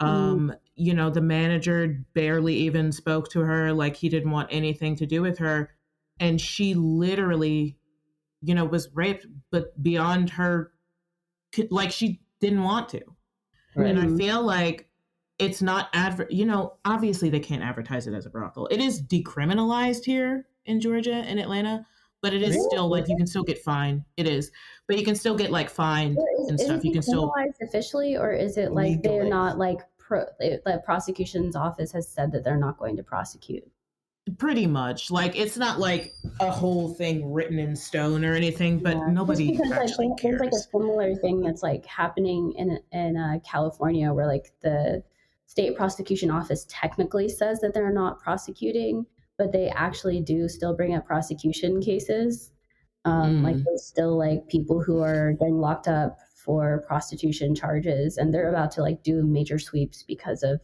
[0.00, 0.06] Mm.
[0.06, 4.94] um you know the manager barely even spoke to her like he didn't want anything
[4.96, 5.70] to do with her
[6.20, 7.78] and she literally
[8.42, 10.72] you know was raped but beyond her
[11.54, 13.00] could- like she didn't want to
[13.74, 13.88] Right.
[13.88, 14.18] and i Mhm.
[14.18, 14.90] feel like
[15.38, 19.02] it's not adver you know obviously they can't advertise it as a brothel it is
[19.02, 21.86] decriminalized here in georgia and atlanta
[22.26, 22.68] but it is Really?
[22.68, 24.50] still like you can still get fined it is
[24.88, 28.16] but you can still get like fined Is, and is stuff you can still officially,
[28.16, 32.56] or is it like they're not like pro, the prosecution's office has said that they're
[32.56, 33.64] not going to prosecute?
[34.38, 35.10] Pretty much.
[35.10, 39.52] Like it's not like a whole thing written in stone or anything, but Yeah, nobody
[39.52, 44.12] because, like, actually there's like a similar thing that's like happening in in uh, California,
[44.12, 45.02] where like the
[45.46, 49.06] state prosecution office technically says that they're not prosecuting,
[49.38, 52.52] but they actually do still bring up prosecution cases.
[53.04, 53.64] Um, Like Mm.
[53.64, 58.70] there's still like people who are getting locked up for prostitution charges, and they're about
[58.72, 60.60] to like do major sweeps because of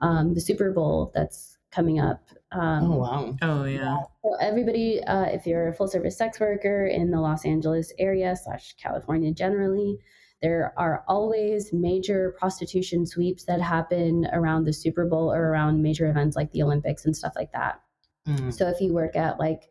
[0.00, 2.20] um, the Super Bowl that's coming up.
[2.52, 3.36] Um, Oh wow.
[3.42, 3.96] Oh yeah.
[4.22, 8.34] so everybody, uh, if you're a full service sex worker in the Los Angeles area
[8.36, 9.98] slash California generally,
[10.42, 16.08] there are always major prostitution sweeps that happen around the Super Bowl or around major
[16.10, 17.80] events like the Olympics and stuff like that.
[18.26, 18.52] Mm.
[18.52, 19.62] So if you work at like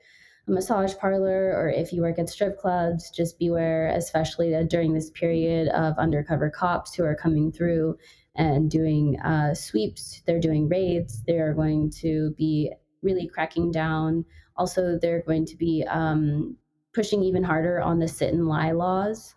[0.47, 4.93] a massage parlor or if you work at strip clubs, just beware, especially that during
[4.93, 7.97] this period of undercover cops who are coming through
[8.35, 14.25] and doing uh, sweeps, they're doing raids, they're going to be really cracking down.
[14.55, 16.55] Also, they're going to be um,
[16.93, 19.35] pushing even harder on the sit and lie laws.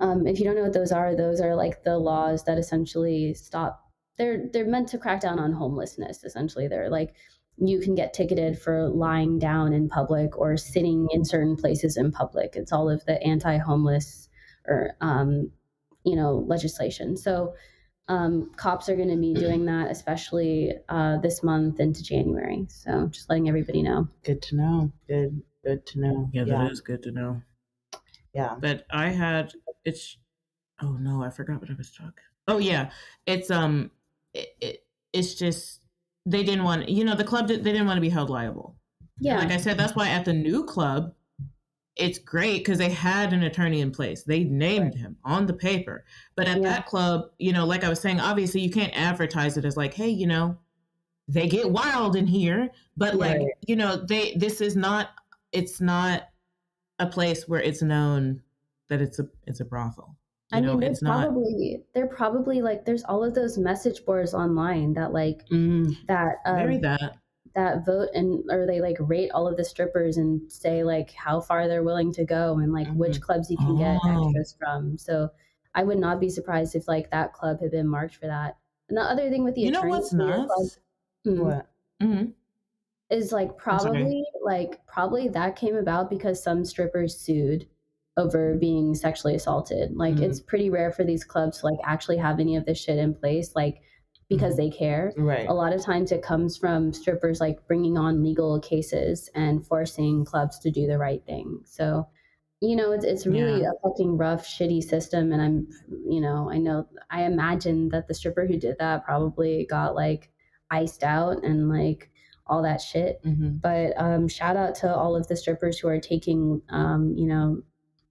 [0.00, 3.34] Um, if you don't know what those are, those are like the laws that essentially
[3.34, 3.80] stop.
[4.18, 6.24] They're they're meant to crack down on homelessness.
[6.24, 7.14] Essentially, they're like
[7.58, 12.10] you can get ticketed for lying down in public or sitting in certain places in
[12.10, 12.56] public.
[12.56, 14.28] It's all of the anti-homeless
[14.66, 15.50] or um,
[16.04, 17.16] you know legislation.
[17.16, 17.54] So
[18.08, 22.66] um, cops are going to be doing that, especially uh, this month into January.
[22.68, 24.08] So just letting everybody know.
[24.24, 24.92] Good to know.
[25.06, 25.42] Good.
[25.64, 26.28] Good to know.
[26.32, 26.58] Yeah, Yeah.
[26.58, 27.42] that is good to know.
[28.34, 28.56] Yeah.
[28.58, 29.52] But I had
[29.84, 30.16] it's
[30.80, 32.12] oh no, I forgot what I was talking.
[32.48, 32.90] Oh yeah.
[33.26, 33.90] It's um
[34.34, 35.81] it, it it's just
[36.26, 38.76] they didn't want you know, the club did, they didn't want to be held liable.
[39.18, 41.14] Yeah, Like I said, that's why at the new club,
[41.96, 44.22] it's great because they had an attorney in place.
[44.22, 46.04] They named him on the paper.
[46.34, 46.70] But at Yeah.
[46.70, 49.94] that club, you know, like I was saying, obviously you can't advertise it as like,
[49.94, 50.56] hey, you know,
[51.28, 52.70] they get wild in here.
[52.96, 55.10] But like, you know, they this is not
[55.52, 56.28] it's not
[56.98, 58.42] a place where it's known
[58.88, 60.16] that it's a it's a brothel.
[60.52, 63.56] You I know, mean, they're it's not probably they're probably like there's all of those
[63.58, 65.94] message boards online that like Mm.
[66.08, 67.16] that um, that.
[67.54, 71.40] that vote and or they like rate all of the strippers and say like how
[71.40, 74.26] far they're willing to go and like which clubs you can get Oh.
[74.28, 74.96] extras from.
[74.98, 75.30] So
[75.74, 78.56] I would not be surprised if like that club had been marked for that.
[78.88, 80.52] And the other thing with the You know what's nuts?
[80.52, 80.68] club-
[81.36, 81.44] Hmm.
[81.44, 81.66] What?
[82.00, 82.24] hmm
[83.10, 87.66] is like probably like probably that came about because some strippers sued
[88.16, 89.96] over being sexually assaulted.
[89.96, 90.22] Like Mhm.
[90.22, 93.14] it's pretty rare for these clubs to like actually have any of this shit in
[93.14, 93.80] place like
[94.28, 94.56] because Mhm.
[94.58, 95.12] they care.
[95.16, 95.48] Right.
[95.48, 100.24] A lot of times it comes from strippers like bringing on legal cases and forcing
[100.24, 101.60] clubs to do the right thing.
[101.64, 102.06] So
[102.60, 103.70] you know, it's it's really Yeah.
[103.70, 105.32] a fucking rough, shitty system.
[105.32, 105.68] And I'm,
[106.08, 110.30] you know, I know, I imagine that the stripper who did that probably got like
[110.70, 112.10] iced out and like
[112.46, 116.00] all that shit hmm but um, shout out to all of the strippers who are
[116.00, 117.62] taking um, you know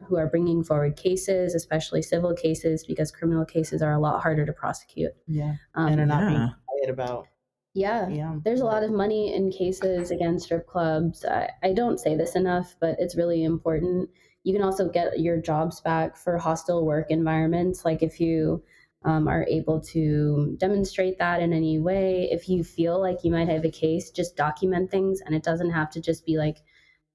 [0.07, 4.45] who are bringing forward cases especially civil cases because criminal cases are a lot harder
[4.45, 5.55] to prosecute Yeah.
[5.75, 6.49] um, and are not being yeah.
[6.67, 7.27] quiet about.
[7.73, 8.35] yeah Yeah.
[8.43, 12.35] there's a lot of money in cases against strip clubs I, I don't say this
[12.35, 14.09] enough but it's really important
[14.43, 18.63] you can also get your jobs back for hostile work environments like if you
[19.03, 23.47] um, are able to demonstrate that in any way if you feel like you might
[23.49, 26.57] have a case just document things and it doesn't have to just be like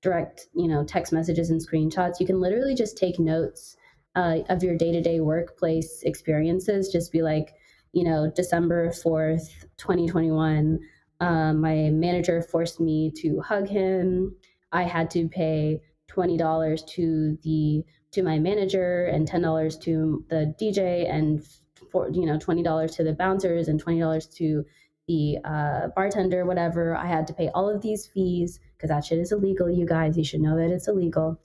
[0.06, 2.20] direct you know text messages and screenshots.
[2.20, 3.76] You can literally just take notes
[4.14, 6.88] uh, of your day-to-day workplace experiences.
[6.88, 7.54] Just be like
[7.92, 10.78] you know december 4th 2021
[11.20, 14.36] um, my manager forced me to hug him.
[14.72, 21.10] I had to pay $20 to the to my manager and $10 to the dj
[21.10, 21.44] and
[21.90, 24.64] for you know $20 to the bouncers and $20 to
[25.08, 26.96] the uh, bartender whatever.
[26.96, 30.16] I had to pay all of these fees because that shit is illegal you guys
[30.16, 31.40] you should know that it's illegal.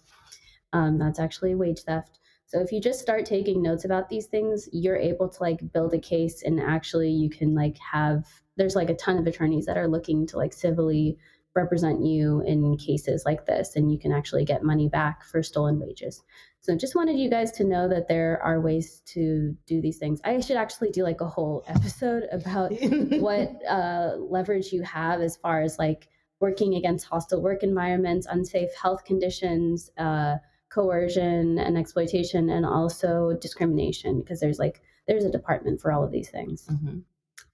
[0.73, 2.19] Um, that's actually wage theft.
[2.45, 5.93] So if you just start taking notes about these things you're able to like build
[5.93, 8.25] a case and actually you can like have
[8.57, 11.17] there's like a ton of attorneys that are looking to like civilly
[11.55, 15.79] represent you in cases like this and you can actually get money back for stolen
[15.79, 16.23] wages.
[16.61, 20.21] So just wanted you guys to know that there are ways to do these things.
[20.23, 22.71] I should actually do like a whole episode about
[23.19, 26.07] what uh, leverage you have as far as like
[26.41, 30.35] working against hostile work environments, unsafe health conditions, uh,
[30.69, 36.11] coercion and exploitation, and also discrimination, because there's like there's a department for all of
[36.11, 36.67] these things.
[36.69, 37.03] Mhm.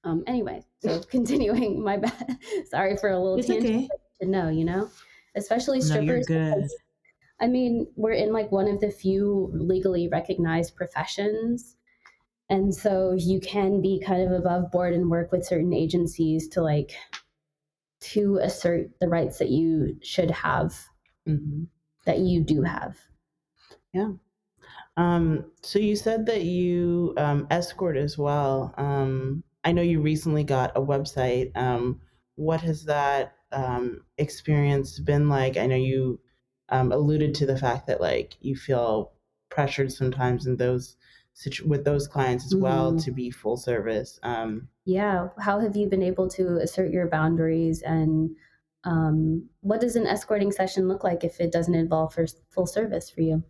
[0.04, 2.38] Um, anyway, so continuing, my bad.
[2.70, 3.90] Sorry for a little It's tangent okay.
[4.22, 4.90] to know, you know,
[5.36, 6.28] especially No, you're strippers.
[6.28, 6.56] good.
[6.56, 6.76] because,
[7.40, 11.76] I mean, we're in like one of the few legally recognized professions.
[12.50, 16.62] And so you can be kind of above board and work with certain agencies to
[16.62, 16.92] like
[18.00, 20.90] to assert the rights that you should have,
[21.26, 21.70] hmm
[22.06, 22.98] that you do have.
[23.94, 24.14] Yeah.
[24.98, 28.74] Um, so you said that you um, escort as well.
[28.78, 31.56] Um, I know you recently got a website.
[31.58, 32.02] Um,
[32.36, 35.58] what has that um, experience been like?
[35.58, 36.22] I know you
[36.70, 39.14] um, alluded to the fact that like you feel
[39.50, 40.98] pressured sometimes in those
[41.34, 42.98] situ- with those clients as well Mhm.
[42.98, 44.20] to be full service.
[44.24, 45.28] Um, Yeah.
[45.38, 48.34] How have you been able to assert your boundaries and
[48.86, 52.16] um, what does an escorting session look like if it doesn't involve
[52.50, 53.44] full service for you?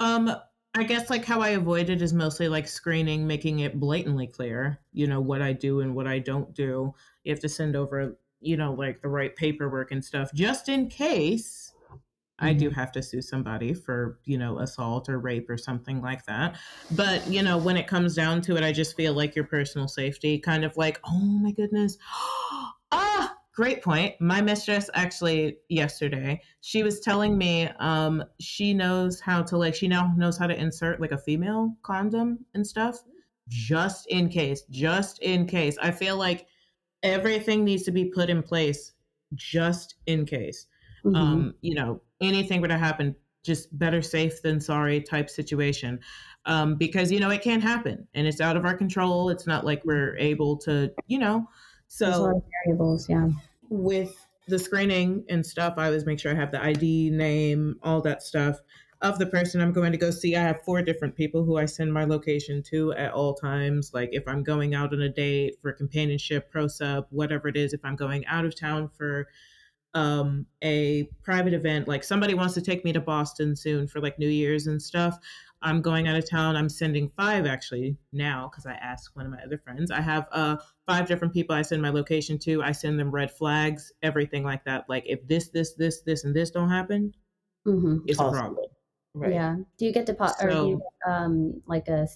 [0.00, 0.34] Um,
[0.74, 4.80] I guess like how I avoid it is mostly like screening, making it blatantly clear,
[4.92, 6.92] you know, what I do and what I don't do.
[7.22, 10.88] You have to send over, you know, like the right paperwork and stuff, just in
[10.88, 11.67] case
[12.40, 16.24] I do have to sue somebody for, you know, assault or rape or something like
[16.26, 16.56] that.
[16.92, 19.88] But, you know, when it comes down to it, I just feel like your personal
[19.88, 21.98] safety kind of like, oh my goodness.
[22.92, 24.14] ah, great point.
[24.20, 29.88] My mistress actually yesterday, she was telling me um she knows how to like she
[29.88, 33.02] now knows how to insert like a female condom and stuff
[33.48, 35.76] just in case, just in case.
[35.82, 36.46] I feel like
[37.02, 38.92] everything needs to be put in place
[39.34, 40.66] just in case
[41.04, 41.14] Mhm.
[41.16, 46.00] um, you know, anything were to happen, just better safe than sorry type situation.
[46.46, 49.28] Um, because, you know, it can happen and it's out of our control.
[49.28, 51.48] It's not like we're able to, you know.
[51.98, 53.08] There's a lot So variables.
[53.08, 53.28] Yeah.
[53.70, 54.14] with
[54.46, 58.22] the screening and stuff, I always make sure I have the ID, name, all that
[58.22, 58.60] stuff
[59.00, 60.34] of the person I'm going to go see.
[60.34, 63.92] I have four different people who I send my location to at all times.
[63.94, 67.72] Like if I'm going out on a date for companionship, pro sub, whatever it is,
[67.72, 69.28] if I'm going out of town for
[69.94, 74.18] um a private event like somebody wants to take me to boston soon for like
[74.18, 75.18] new year's and stuff
[75.62, 79.32] i'm going out of town i'm sending five actually now because i asked one of
[79.32, 82.70] my other friends i have uh five different people i send my location to i
[82.70, 86.50] send them red flags everything like that like if this this this this and this
[86.50, 87.12] don't happen
[87.64, 88.66] hmm it's a problem
[89.14, 89.32] right.
[89.32, 89.56] Yeah.
[89.76, 92.08] Do you get deposit or do you um like a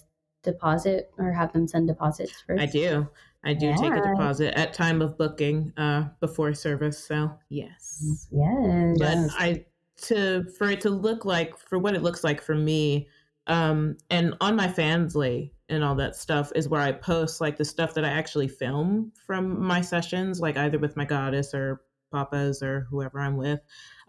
[0.43, 2.61] deposit or have them send deposits first?
[2.61, 3.07] i do
[3.43, 8.97] i do take a deposit at time of booking uh before service so yes Yes.
[8.99, 9.65] but I
[10.03, 13.07] to for it to look like for what it looks like for me,
[13.47, 17.65] um, and on my Fansly and all that stuff is where I post like the
[17.65, 22.61] stuff that I actually film from my sessions, like either with my goddess or papas
[22.61, 23.59] or whoever I'm with.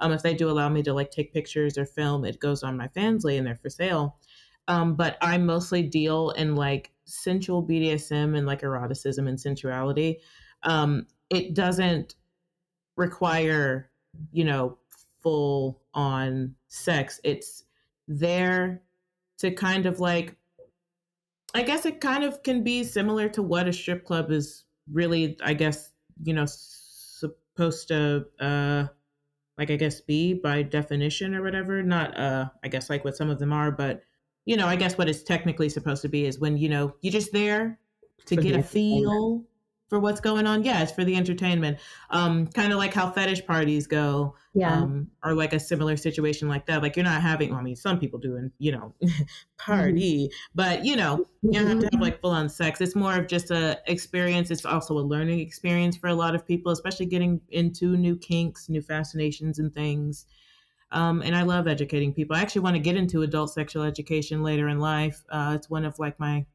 [0.01, 2.77] Um, if they do allow me to like take pictures or film, it goes on
[2.77, 4.19] my Fansly and they're for sale.
[4.69, 10.21] Um, but I mostly deal in like sensual BDSM and like eroticism and sensuality.
[10.63, 12.15] Um, it doesn't
[12.97, 13.91] require,
[14.33, 14.79] you know,
[15.23, 17.21] full on sex.
[17.25, 17.65] It's
[18.09, 18.83] there
[19.39, 20.37] to kind of like,
[21.55, 25.37] I guess it kind of can be similar to what a strip club is really,
[25.43, 28.87] I guess, you know, supposed to, uh,
[29.57, 31.83] like, I guess, be by definition or whatever.
[31.83, 34.03] Not, uh, I guess, like what some of them are, but,
[34.45, 37.13] you know, I guess what it's technically supposed to be is when, you know, you're
[37.13, 37.79] just there
[38.27, 39.45] to For the get a feel
[39.89, 40.65] for what's going on.
[40.65, 41.79] Yeah, it's for the entertainment.
[42.11, 44.73] Um, kind of like how fetish parties go yeah.
[44.73, 46.83] um, or like a similar situation like that.
[46.83, 48.95] Like you're not having, well, I mean, some people do, and you know,
[49.59, 52.81] party, but you know, you don't have to have like full on sex.
[52.81, 54.51] It's more of just a experience.
[54.51, 58.69] It's also a learning experience for a lot of people, especially getting into new kinks,
[58.69, 60.27] new fascinations, and things.
[60.95, 62.37] Um, and I love educating people.
[62.37, 65.25] I actually want to get into adult sexual education later in life.
[65.29, 66.47] Uh, it's one of like my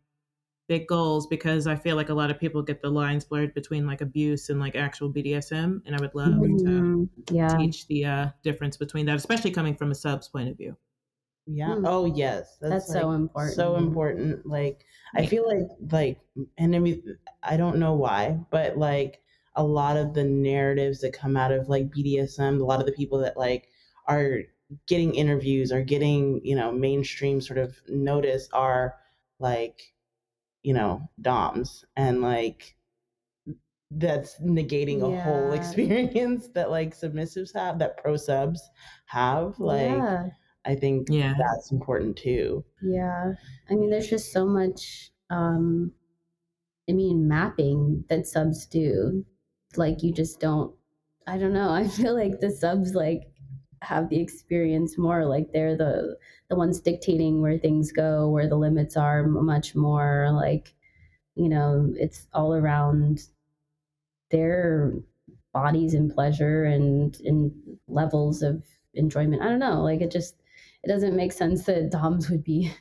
[0.68, 3.86] big goals because I feel like a lot of people get the lines blurred between
[3.86, 7.10] like abuse and like actual BDSM, and I would love to Mhm.
[7.32, 7.58] yeah.
[7.58, 10.78] teach the uh, difference between that, especially coming from a sub's point of view.
[11.48, 11.76] Yeah.
[11.76, 11.86] Hmm.
[11.86, 12.58] Oh yes.
[12.62, 13.56] That's so like, important.
[13.56, 14.46] So important.
[14.46, 16.20] Like I feel like like
[16.60, 19.22] and I mean I don't know why, but like
[19.56, 22.92] a lot of the narratives that come out of like BDSM, a lot of the
[22.92, 23.69] people that like
[24.10, 24.44] are
[24.88, 28.98] getting interviews or getting, you know, mainstream sort of notice are
[29.40, 29.94] like,
[30.64, 32.78] you know, DOMs and like
[33.92, 38.70] that's negating a whole experience that like submissives have, that pro subs
[39.06, 39.60] have.
[39.60, 40.28] Like yeah.
[40.66, 41.34] I think Yeah.
[41.38, 42.66] that's important too.
[42.82, 43.34] Yeah.
[43.70, 45.94] I mean, there's just so much, um,
[46.90, 49.26] I mean, mapping that subs do.
[49.78, 50.76] Like, you just don't,
[51.28, 51.72] I don't know.
[51.72, 53.32] I feel like the subs, like,
[53.82, 55.26] have the experience more.
[55.26, 56.18] Like, they're the,
[56.50, 60.30] the ones dictating where things go, where the limits are much more.
[60.34, 60.74] Like,
[61.36, 63.22] you know, it's all around
[64.32, 64.94] their
[65.54, 67.52] bodies and pleasure and, and
[67.88, 68.64] levels of
[68.94, 69.42] enjoyment.
[69.42, 69.82] I don't know.
[69.82, 70.36] Like, it just,
[70.84, 72.72] it doesn't make sense that DOMs would be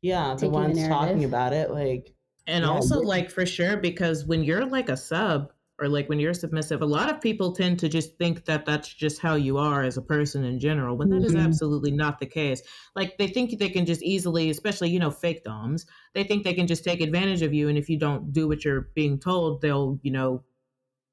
[0.00, 2.14] Yeah, the Taking the ones talking about it, like
[2.46, 6.18] And Yeah, also, like, for sure, because when you're like a sub, or like when
[6.20, 9.58] you're submissive, a lot of people tend to just think that that's just how you
[9.58, 11.36] are as a person in general, when that is Mhm.
[11.36, 12.62] absolutely not the case.
[12.96, 16.54] Like they think they can just easily, especially, you know, fake doms, they think they
[16.54, 17.68] can just take advantage of you.
[17.68, 20.44] And if you don't do what you're being told, they'll, you know,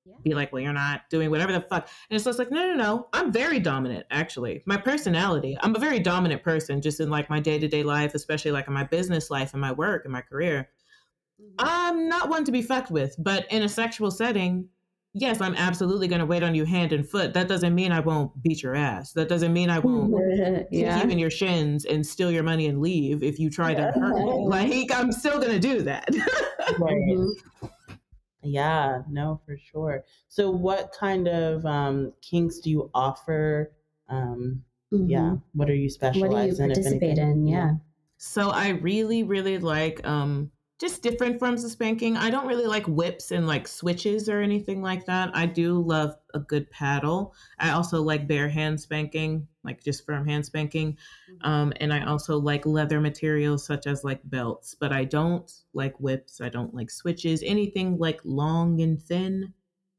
[0.06, 0.18] Yeah.
[0.24, 1.88] be like, well, you're not doing whatever the fuck.
[2.10, 3.10] And it's just like, no, no, no.
[3.14, 4.64] I'm very dominant, actually.
[4.66, 8.16] My personality, I'm a very dominant person just in like my day to day life,
[8.16, 10.70] especially like in my business life and my work and my career.
[11.60, 14.68] I'm not one to be fucked with, but in a sexual setting,
[15.14, 17.34] yes, I'm absolutely going to wait on you hand and foot.
[17.34, 19.14] That doesn't mean I won't beat your ass.
[19.14, 21.04] That doesn't mean I won't kick yeah.
[21.04, 24.16] you in your shins and steal your money and leave if you try to hurt
[24.16, 24.48] me.
[24.48, 26.10] Like, I'm still going to do that.
[26.80, 26.96] Right.
[26.96, 27.32] Mhm.
[28.48, 30.04] Yeah, no, for sure.
[30.28, 33.72] So, what kind of um, kinks do you offer?
[34.08, 35.42] Um, Yeah, Mhm.
[35.54, 36.68] what are you What do you specialized in?
[36.68, 37.48] participate in?
[37.48, 37.72] Yeah.
[38.18, 42.18] So I really, really like um just different forms of spanking.
[42.18, 45.36] I don't really like whips and like switches or anything like that.
[45.36, 47.34] I do love a good paddle.
[47.60, 50.98] I also like bare hand spanking, like just firm hand spanking.
[51.42, 55.98] Um, and I also like leather materials such as like belts, but I don't like
[56.00, 56.42] whips.
[56.42, 57.42] I don't like switches.
[57.44, 59.54] Anything like long and thin,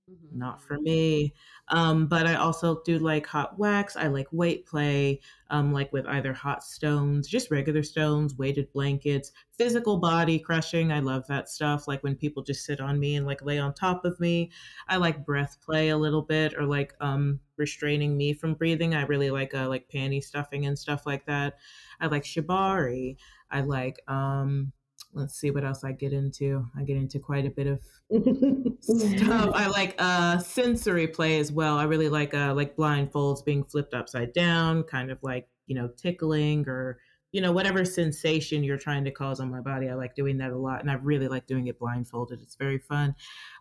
[0.09, 0.31] Mhm.
[0.33, 1.35] not for me.
[1.69, 3.97] Um, but I also do like hot wax.
[3.97, 9.33] I like weight play, um, like with either hot stones, just regular stones, weighted blankets,
[9.59, 10.93] physical body crushing.
[10.93, 11.89] I love that stuff.
[11.89, 14.51] Like when people just sit on me and like lay on top of me.
[14.89, 18.95] I like breath play a little bit, or like um, restraining me from breathing.
[18.95, 21.55] I really like uh, like panty stuffing and stuff like that.
[22.01, 23.17] I like shibari.
[23.51, 24.73] I like um,
[25.17, 26.65] let's see what else I get into.
[26.79, 27.81] I get into quite a bit of
[28.81, 29.51] stuff.
[29.55, 31.79] I like uh sensory play as well.
[31.79, 35.89] I really like uh like blindfolds being flipped upside down, kind of like, you know,
[35.97, 36.99] tickling or
[37.33, 39.89] you know, whatever sensation you're trying to cause on my body.
[39.89, 42.41] I like doing that a lot and I really like doing it blindfolded.
[42.43, 43.15] It's very fun.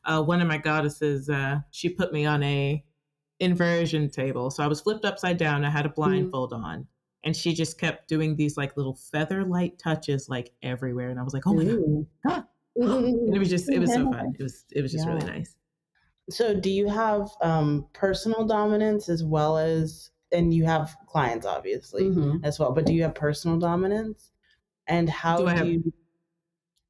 [0.04, 2.84] Uh one of my goddesses, uh, she put me on a
[3.40, 4.52] inversion table.
[4.52, 5.66] So I was flipped upside down.
[5.66, 6.88] I had a blindfold on.
[7.26, 11.10] And she just kept doing these like little feather light touches like everywhere.
[11.10, 11.74] And I was like, oh my God.
[11.74, 12.08] Ooh.
[12.28, 12.46] Ah.
[12.78, 14.34] And it was just it was so fun.
[14.38, 15.56] It was it was just really nice.
[16.30, 22.04] So, do you have um, personal dominance as well as, and you have clients obviously
[22.04, 22.44] Mhm.
[22.44, 24.32] as well, but do you have personal dominance?
[24.88, 25.94] And how Do do, have- you,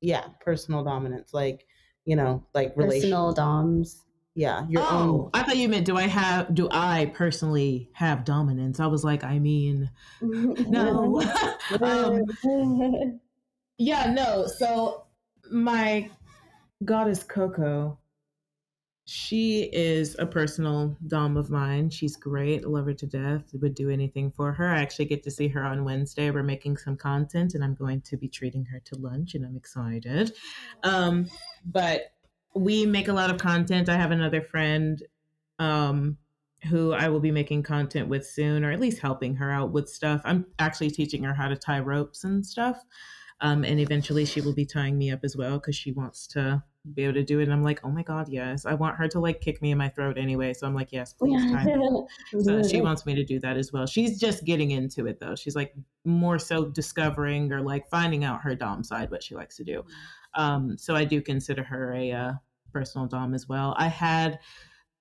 [0.01, 1.67] yeah, personal dominance, like,
[2.05, 4.04] you know, like relation, Personal DOMs.
[4.35, 5.29] Yeah, your oh, own.
[5.33, 8.81] I thought you meant do I have do I personally have dominance?
[8.81, 9.89] I was like, I mean,
[10.21, 11.21] no.
[11.81, 12.25] um,
[13.77, 14.45] yeah, no.
[14.45, 15.05] So
[15.49, 16.09] my
[16.83, 17.97] goddess Coco,
[19.05, 21.89] she is a personal dom of mine.
[21.89, 22.67] She's great.
[22.67, 23.43] Love her to death.
[23.53, 24.67] Would do anything for her.
[24.67, 26.29] I actually get to see her on Wednesday.
[26.29, 29.55] We're making some content, and I'm going to be treating her to lunch, and I'm
[29.55, 30.33] excited.
[30.83, 31.29] Um,
[31.63, 32.14] but
[32.55, 33.89] we make a lot of content.
[33.89, 35.01] I have another friend
[35.59, 36.17] um,
[36.69, 39.89] who I will be making content with soon, or at least helping her out with
[39.89, 40.21] stuff.
[40.25, 42.83] I'm actually teaching her how to tie ropes and stuff.
[43.41, 46.63] Um, and eventually she will be tying me up as well because she wants to
[46.93, 47.43] be able to do it.
[47.43, 48.65] And I'm like, oh my God, yes.
[48.65, 50.53] I want her to like kick me in my throat anyway.
[50.53, 52.05] So I'm like, yes, please tie me.
[52.41, 53.85] So she wants me to do that as well.
[53.87, 55.35] She's just getting into it though.
[55.35, 55.73] She's like
[56.05, 59.83] more so discovering or like finding out her dom side, what she likes to do.
[60.35, 62.33] Um, so I do consider her a uh,
[62.73, 63.75] personal dom as well.
[63.77, 64.39] I had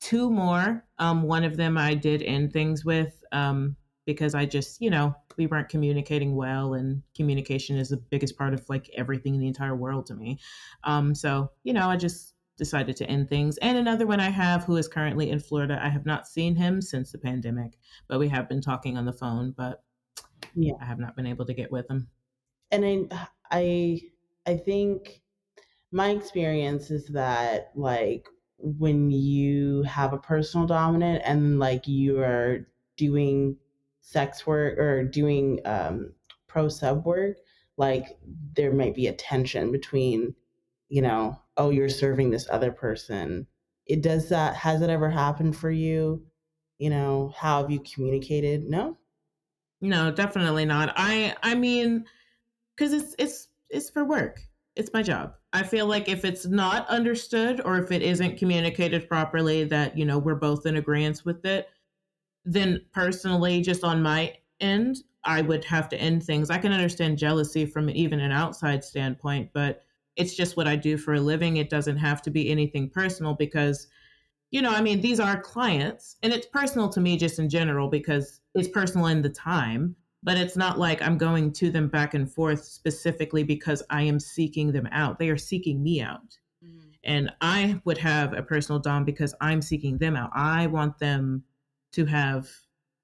[0.00, 0.84] two more.
[0.98, 3.76] Um, one of them I did end things with um,
[4.06, 8.54] because I just, you know, we weren't communicating well, and communication is the biggest part
[8.54, 10.38] of like everything in the entire world to me.
[10.84, 13.56] Um, so, you know, I just decided to end things.
[13.58, 15.80] And another one I have who is currently in Florida.
[15.82, 17.78] I have not seen him since the pandemic,
[18.08, 19.82] but we have been talking on the phone, but
[20.54, 20.74] Yeah.
[20.80, 22.08] I have not been able to get with him.
[22.70, 24.00] and I, I,
[24.46, 25.22] I think
[25.94, 28.26] my experience is that like
[28.58, 32.66] when you have a personal dominant and like you are
[32.96, 33.56] doing
[34.00, 36.12] sex work or doing um,
[36.48, 37.36] pro sub work,
[37.76, 38.18] like
[38.56, 40.34] there might be a tension between,
[40.88, 43.46] you know, oh, you're serving this other person.
[43.86, 44.56] It does that.
[44.56, 46.26] Has it ever happened for you?
[46.78, 48.64] You know, how have you communicated?
[48.64, 48.98] No.
[49.80, 50.92] No, definitely not.
[50.96, 52.04] I I mean,
[52.74, 54.40] because it's it's it's for work.
[54.76, 55.34] It's my job.
[55.52, 60.04] I feel like if it's not understood or if it isn't communicated properly, that you
[60.04, 61.68] know we're both in agreement with it,
[62.44, 66.50] then personally, just on my end, I would have to end things.
[66.50, 69.82] I can understand jealousy from even an outside standpoint, but
[70.16, 71.56] it's just what I do for a living.
[71.56, 73.88] It doesn't have to be anything personal because,
[74.50, 77.88] you know, I mean, these are clients and it's personal to me just in general
[77.88, 82.14] because it's personal in the time, but it's not like I'm going to them back
[82.14, 85.18] and forth specifically because I am seeking them out.
[85.18, 86.38] They are seeking me out.
[86.64, 86.88] Mm-hmm.
[87.04, 90.30] And I would have a personal dom because I'm seeking them out.
[90.34, 91.44] I want them
[91.92, 92.48] to have,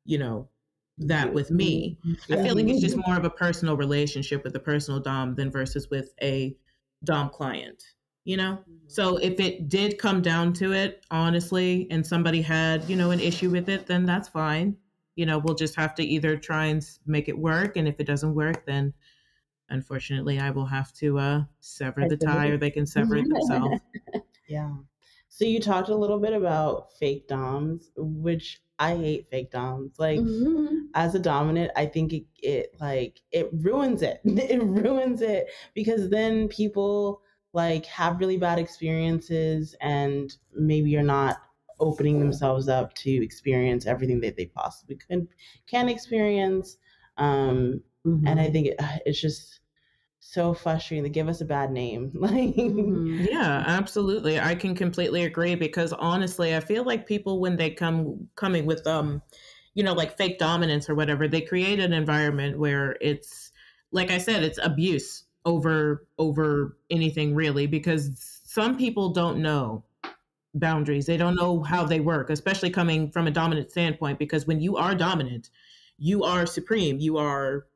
[0.06, 0.48] you know,
[0.96, 1.98] that with me.
[2.30, 5.50] I feel like it's just more of a personal relationship with a personal dom than
[5.50, 6.56] versus with a
[7.04, 7.82] dom client,
[8.24, 8.58] you know?
[8.62, 8.88] Mm-hmm.
[8.88, 13.20] So if it did come down to it, honestly, and somebody had, you know, an
[13.20, 14.76] issue with it, then that's fine.
[15.20, 17.76] You know, we'll just have to either try and make it work.
[17.76, 18.94] And if it doesn't work, then
[19.70, 23.82] unfortunately I will have to uh sever the tie or they can sever it themselves.
[24.48, 24.76] Yeah.
[25.28, 29.98] So you talked a little bit about fake doms, which I hate fake doms.
[29.98, 30.88] Like Mhm.
[30.94, 34.20] as a dominant, I think it, it like it ruins it.
[34.26, 41.38] It ruins it because then people like have really bad experiences and maybe you're not
[41.80, 45.28] opening themselves up to experience everything that they possibly can
[45.66, 46.76] can experience.
[47.16, 48.76] Um and I think it,
[49.06, 49.60] it's just
[50.20, 51.02] so frustrating.
[51.02, 52.12] They give us a bad name.
[52.20, 53.26] Like Mhm.
[53.30, 54.38] Yeah, absolutely.
[54.38, 58.86] I can completely agree because honestly, I feel like people when they come coming with
[58.86, 59.22] um,
[59.74, 63.52] you know, like fake dominance or whatever, they create an environment where it's
[63.92, 69.84] like I said, it's abuse over over anything really because some people don't know
[70.54, 71.06] boundaries.
[71.06, 74.76] They don't know how they work, especially coming from a dominant standpoint because when you
[74.76, 75.50] are dominant,
[75.98, 76.98] you are supreme.
[76.98, 77.66] You are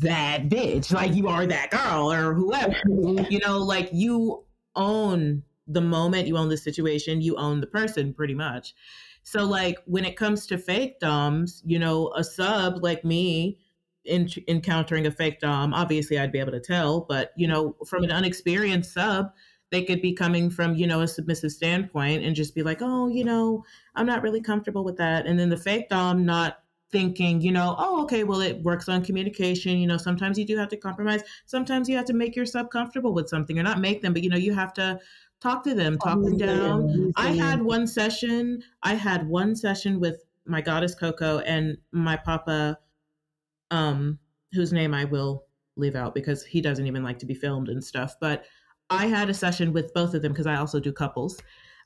[0.00, 0.92] that bitch.
[0.92, 3.30] Like you are that girl or whoever mm-hmm.
[3.30, 4.44] you know like you
[4.76, 8.74] own the moment you own the situation you own the person pretty much
[9.22, 13.58] so like when it comes to fake doms you know a sub like me
[14.04, 18.02] in, encountering a fake dom obviously i'd be able to tell but you know from
[18.02, 19.32] an unexperienced sub
[19.70, 23.08] they could be coming from you know a submissive standpoint and just be like oh
[23.08, 23.64] you know
[23.94, 25.26] i'm not really comfortable with that.
[25.26, 26.58] And then the fake dom not
[26.90, 30.56] thinking you know oh okay well it works on communication you know sometimes you do
[30.56, 33.78] have to compromise sometimes you have to make your sub comfortable with something or not
[33.78, 34.98] make them but you know you have to
[35.40, 37.12] talk to them talk them down.
[37.16, 42.76] I had one session i had one session with my goddess coco and my papa
[43.70, 44.18] um
[44.52, 45.44] whose name i will
[45.76, 48.44] leave out because he doesn't even like to be filmed and stuff but
[48.90, 51.38] i had a session with both of them because i also do couples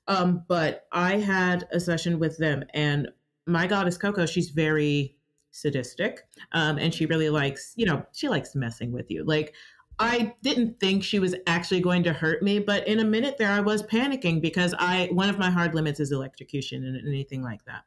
[0.09, 3.09] um but i had a session with them and
[3.47, 5.17] my goddess coco she's very
[5.51, 9.55] sadistic um and she really likes you know she likes messing with you like
[9.99, 13.51] I didn't think she was actually going to hurt me, but in a minute there,
[13.51, 17.65] I was panicking because I one of my hard limits is electrocution and anything like
[17.67, 17.85] that.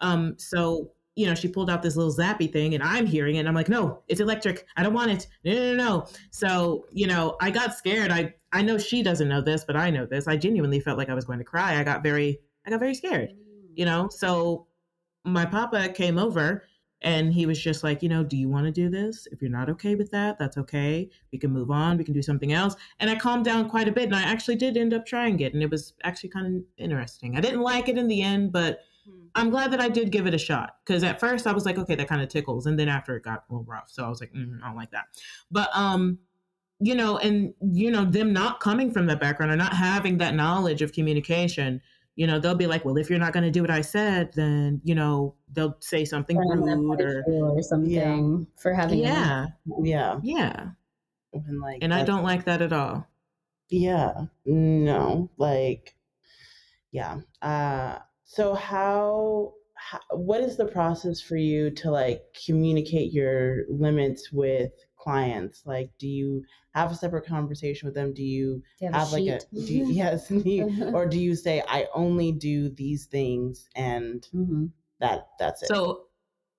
[0.00, 3.40] Um, so you know, she pulled out this little zappy thing, and I'm hearing it,
[3.40, 4.66] and I'm like, no, it's electric.
[4.76, 5.26] I don't want it.
[5.44, 6.06] No, no, no, no.
[6.30, 8.10] So you know, I got scared.
[8.10, 10.26] I I know she doesn't know this, but I know this.
[10.26, 11.78] I genuinely felt like I was going to cry.
[11.78, 13.34] I got very I got very scared.
[13.74, 14.66] You know, so
[15.24, 16.64] my papa came over
[17.02, 19.26] and he was just like, you know, do you want to do this?
[19.32, 21.08] If you're not okay with that, that's okay.
[21.32, 21.96] We can move on.
[21.96, 22.76] We can do something else.
[22.98, 24.04] And I calmed down quite a bit.
[24.04, 25.54] And I actually did end up trying it.
[25.54, 27.36] And it was actually kind of interesting.
[27.36, 28.80] I didn't like it in the end, but
[29.34, 30.76] I'm glad that I did give it a shot.
[30.84, 32.66] Because at first I was like, okay, that kind of tickles.
[32.66, 33.90] And then after it got a little rough.
[33.90, 35.06] So I was like, mm, I don't like that.
[35.50, 36.18] But, um,
[36.80, 40.34] you know, and, you know, them not coming from that background or not having that
[40.34, 41.80] knowledge of communication,
[42.16, 44.32] you know, they'll be like, well, if you're not going to do what I said,
[44.34, 49.46] then, you know, they'll say something rude or, or something for having yeah,
[49.82, 50.18] yeah.
[50.22, 50.68] yeah.
[51.32, 53.06] And like And I don't like that at all.
[53.68, 54.12] Yeah.
[54.44, 55.30] No.
[55.36, 55.94] Like
[56.92, 57.20] yeah.
[57.40, 64.32] Uh so how, how what is the process for you to like communicate your limits
[64.32, 65.62] with clients?
[65.64, 66.44] Like do you
[66.74, 68.12] have a separate conversation with them?
[68.14, 71.06] Do you Do you have, have a like a do you, yes, do you- or
[71.06, 74.70] do you say I only do these things and Mhm.
[75.00, 75.66] that that's it?
[75.68, 76.06] So,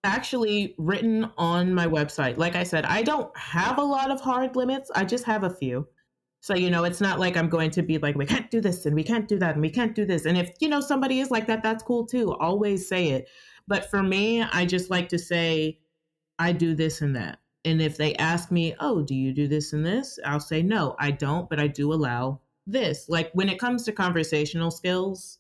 [0.04, 4.56] actually, written on my website, like I said, I don't have a lot of hard
[4.56, 4.90] limits.
[4.96, 5.88] I just have a few.
[6.44, 8.88] So, you know, it's not like I'm going to be like, we can't do this
[8.88, 10.26] and we can't do that and we can't do this.
[10.26, 12.34] And if, you know, somebody is like that, that's cool too.
[12.40, 13.30] Always say it.
[13.68, 15.78] But for me, I just like to say,
[16.40, 17.38] I do this and that.
[17.64, 20.18] And if they ask me, oh, do you do this and this?
[20.26, 23.08] I'll say, no, I don't, but I do allow this.
[23.08, 25.40] Like when it comes to conversational skills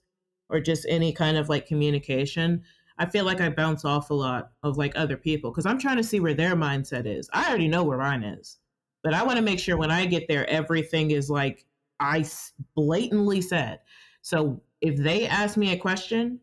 [0.50, 2.64] or just any kind of like communication,
[2.98, 5.98] I feel like I bounce off a lot of like other people because I'm trying
[5.98, 7.30] to see where their mindset is.
[7.34, 8.60] I already know where mine is,
[9.04, 11.66] but I want to make sure when I get there, everything is like
[12.00, 12.24] I
[12.76, 13.80] blatantly said.
[14.22, 16.40] So if they ask me a question,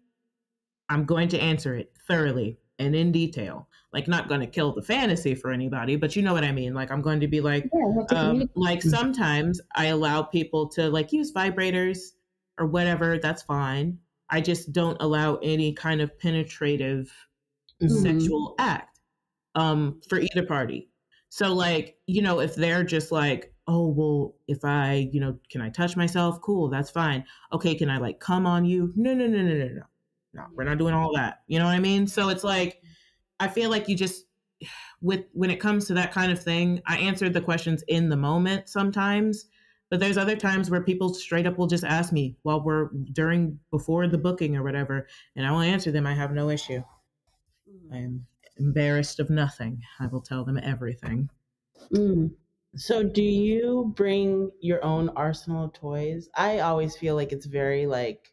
[0.88, 3.68] I'm going to answer it thoroughly and in detail.
[3.92, 6.74] Like, not going to kill the fantasy for anybody, but you know what I mean.
[6.74, 10.22] Like, I'm going to be like, Yeah, you have to um, like sometimes I allow
[10.22, 11.98] people to like use vibrators
[12.58, 13.18] or whatever.
[13.18, 13.98] That's fine.
[14.30, 17.10] I just don't allow any kind of penetrative
[17.82, 18.02] Mhm.
[18.02, 19.00] sexual act
[19.54, 20.90] um, for either party.
[21.30, 25.60] So, like, you know, if they're just like, oh well if i you know can
[25.60, 27.22] i touch myself cool that's fine
[27.52, 29.82] okay can i like come on you no no no no no no
[30.32, 31.40] no we're not doing all that.
[31.46, 32.06] You know what i mean?
[32.06, 32.82] So it's like
[33.40, 34.26] i feel like you just
[35.00, 38.16] with when it comes to that kind of thing i answered the questions in the
[38.16, 39.46] moment sometimes
[39.90, 43.58] but there's other times where people straight up will just ask me while we're during
[43.70, 45.06] before the booking or whatever
[45.36, 46.82] and i will answer them i have no issue.
[47.92, 48.26] I am
[48.58, 49.82] embarrassed of nothing.
[50.00, 51.28] I will tell them everything.
[51.92, 52.32] Mm.
[52.76, 56.28] So, do you bring your own arsenal of toys?
[56.34, 58.32] I always feel like it's very like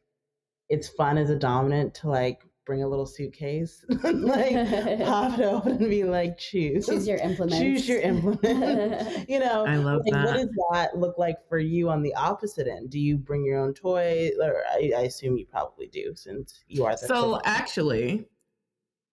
[0.69, 4.51] it's fun as a dominant to like bring a little suitcase, like
[5.05, 7.61] pop it open and be like, choose, Choose your implement.
[7.61, 9.29] choose your implement.
[9.29, 12.67] you know, i love like, what does that look like for you on the opposite
[12.67, 12.89] end?
[12.89, 14.31] Do you bring your own toy?
[14.41, 17.41] Or I, I assume you probably do, since you are the so provider.
[17.45, 18.25] actually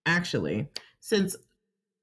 [0.07, 0.66] actually
[0.98, 1.36] since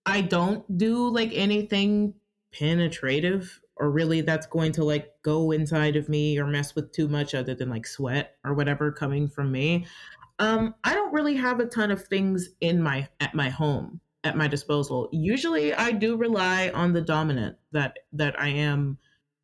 [0.06, 2.14] i don't do like anything
[2.54, 7.07] penetrative or really that's going to like go inside of me or mess with too
[7.07, 9.86] much other than like sweat or whatever coming from me
[10.39, 14.36] um i don't really have a ton of things in my at my home at
[14.36, 15.07] my disposal.
[15.11, 18.97] Usually i do rely on the dominant that that i am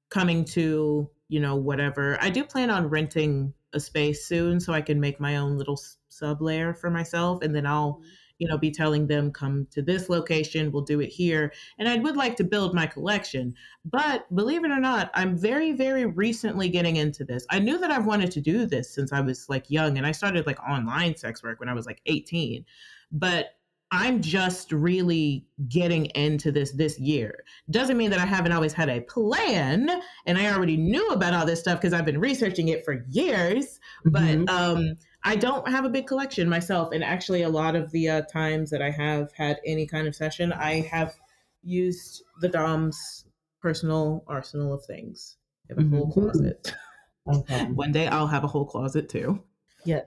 [0.09, 2.17] coming to you know whatever.
[2.21, 5.79] I do plan on renting a space soon so i can make my own little
[6.07, 8.01] sub layer for myself and then i'll
[8.39, 11.95] you know be telling them come to this location we'll do it here and i
[11.97, 13.53] would like to build my collection.
[13.86, 17.45] But believe it or not i'm very very recently getting into this.
[17.49, 20.11] I knew that i've wanted to do this since i was like young and i
[20.11, 22.65] started like online sex work when i was like 18
[23.11, 23.55] but
[23.91, 27.43] i'm just really getting into this this year.
[27.69, 29.89] Doesn't mean that i haven't always had a plan
[30.25, 33.79] and i already knew about all this stuff because i've been researching it for years
[34.05, 34.49] but Mhm.
[34.49, 34.95] um
[35.26, 38.69] I don't have a big collection myself, and actually, a lot of the uh, times
[38.69, 41.15] that I have had any kind of session, I have
[41.63, 43.26] used the Dom's
[43.59, 45.38] personal arsenal of things.
[45.69, 46.13] I have a whole Mhm.
[46.13, 46.73] closet.
[47.28, 47.65] okay.
[47.73, 49.43] One day, I'll have a whole closet too.
[49.86, 50.01] yeah,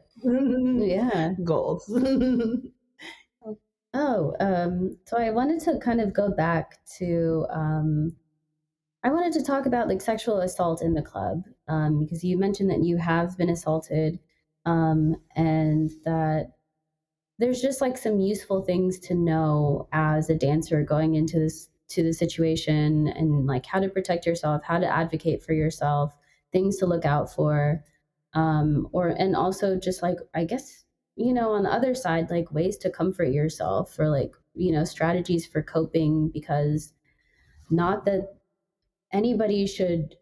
[0.73, 1.35] Yeah.
[1.45, 1.89] goals.
[3.95, 8.17] Oh, um, so I wanted to kind of go back to um,
[9.05, 12.71] I wanted to talk about like sexual assault in the club um, because you mentioned
[12.71, 14.21] that you have been assaulted
[14.69, 16.53] um, and that
[17.39, 22.03] there's just like some useful things to know as a dancer going into this to
[22.03, 26.15] the situation and like how to protect yourself, how to advocate for yourself,
[26.53, 27.83] things to look out for,
[28.35, 30.85] um, or and also just like I guess
[31.17, 34.85] you know on the other side like ways to comfort yourself or like you know
[34.85, 36.93] strategies for coping because
[37.71, 38.35] not that
[39.15, 40.17] anybody should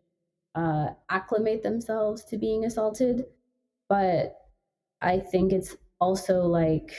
[0.55, 3.24] uh, acclimate themselves to being assaulted
[3.89, 4.37] but
[5.01, 6.93] i think it's also like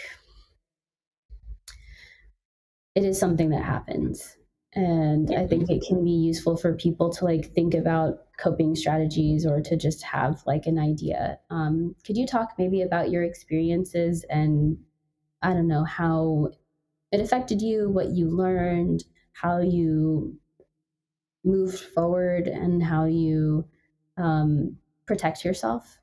[2.95, 4.35] it is something that happens.
[4.73, 9.45] And i think it can be useful for people to like think about coping strategies
[9.45, 11.39] or to just have like an idea.
[11.49, 14.77] Um, could you talk maybe about your experiences and
[15.41, 16.49] i don't know how
[17.11, 20.38] it affected you what you learned how you
[21.43, 23.65] moved forward and how you
[24.17, 25.97] um, protect yourself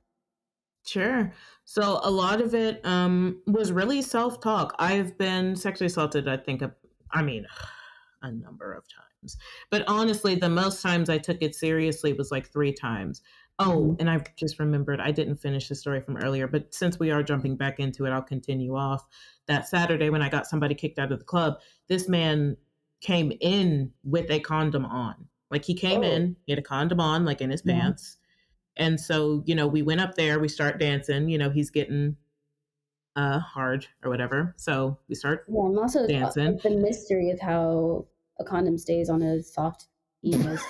[0.87, 1.33] Sure.
[1.65, 4.75] So a lot of it um, was really self talk.
[4.79, 6.75] I've been sexually assaulted, I think, a,
[7.13, 7.47] I mean,
[8.23, 9.37] a number of times.
[9.71, 13.23] But honestly, the most times I took it seriously was like three times.
[13.61, 17.11] Oh, and I just remembered I didn't finish the story from earlier, but since we
[17.13, 19.07] are jumping back into it, I'll continue off.
[19.47, 22.57] That Saturday when I got somebody kicked out of the club, this man
[23.01, 25.29] came in with a condom on.
[25.51, 26.11] Like he came Oh.
[26.11, 27.75] in, he had a condom on, like in his Yeah.
[27.81, 28.17] pants.
[28.77, 32.17] And so, you know, we went up there, we start dancing, you know, he's getting
[33.17, 34.55] uh hard or whatever.
[34.57, 36.59] So we start yeah i'm also uh, Dancing.
[36.63, 38.07] the mystery of how
[38.41, 39.87] a condom stays on a soft
[40.23, 40.65] penis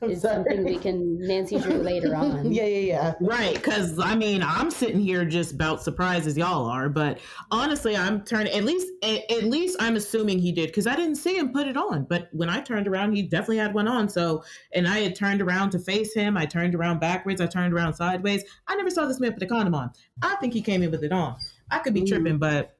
[0.00, 2.52] I'm is something we can Nancy Drew later on.
[2.52, 3.14] yeah, yeah, yeah.
[3.20, 7.18] Right, because I mean, I'm sitting here just about surprised as y'all are, but
[7.50, 11.16] honestly, I'm turning at least at, at least I'm assuming he did because I didn't
[11.16, 12.04] see him put it on.
[12.04, 14.08] But when I turned around, he definitely had one on.
[14.08, 16.36] So, and I had turned around to face him.
[16.36, 17.40] I turned around backwards.
[17.40, 18.44] I turned around sideways.
[18.68, 19.90] I never saw this man put a condom on.
[20.22, 21.36] I think he came in with it on.
[21.70, 22.08] I could be Mm.
[22.08, 22.77] tripping, but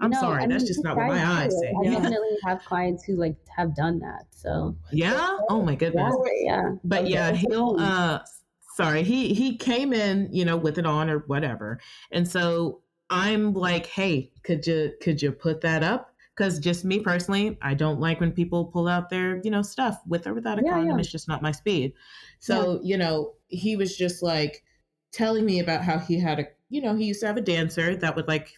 [0.00, 1.76] I'm No, sorry, I that's just not what my eyes it.
[1.78, 2.00] I Yeah.
[2.00, 4.26] definitely have clients who like have done that.
[4.30, 5.38] So Yeah.
[5.48, 6.14] Oh my goodness.
[6.44, 7.08] yeah, but Okay.
[7.08, 8.20] yeah he'll uh
[8.76, 11.80] sorry he he came in you know with it on or whatever
[12.12, 17.00] and so i'm like hey could you could you put that up because just me
[17.00, 20.58] personally i don't like when people pull out their you know stuff with or without
[20.58, 21.00] a Yeah, condom yeah.
[21.00, 21.92] it's just not my speed
[22.38, 24.64] so you know he was just like
[25.12, 27.96] telling me about how he had a you know he used to have a dancer
[27.96, 28.54] that would like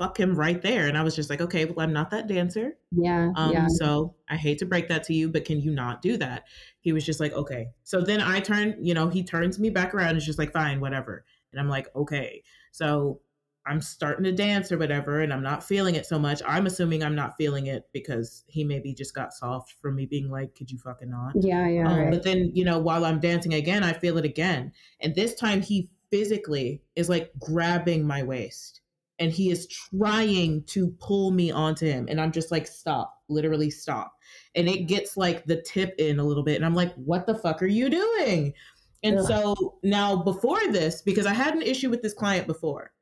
[0.00, 0.88] fuck him right there.
[0.88, 2.78] And I was just like, okay, well, I'm not that dancer.
[2.90, 3.32] Yeah.
[3.36, 3.66] Um, yeah.
[3.68, 6.44] so I hate to break that to you, but can you not do that?
[6.80, 7.68] He was just like, okay.
[7.84, 10.54] So then I turn, you know, he turns me back around and is just like,
[10.54, 11.26] fine, whatever.
[11.52, 12.42] And I'm like, okay.
[12.72, 13.20] So
[13.66, 16.40] I'm starting to dance or whatever, and I'm not feeling it so much.
[16.48, 20.30] I'm assuming I'm not feeling it because he maybe just got soft from me being
[20.30, 21.32] like, could you fucking not?
[21.34, 21.68] Yeah.
[21.68, 21.86] Yeah.
[21.86, 22.10] Um, right.
[22.10, 24.72] But then, you know, while I'm dancing again, I feel it again.
[25.00, 28.79] And this time he physically is like grabbing my waist
[29.20, 32.06] and he is trying to pull me onto him.
[32.10, 34.12] And I'm just like, stop, literally stop.
[34.54, 36.56] And it gets like the tip in a little bit.
[36.56, 38.54] And I'm like, what the fuck are you doing?
[39.02, 39.26] And Ugh.
[39.26, 42.92] so now before this, because I had an issue with this client before.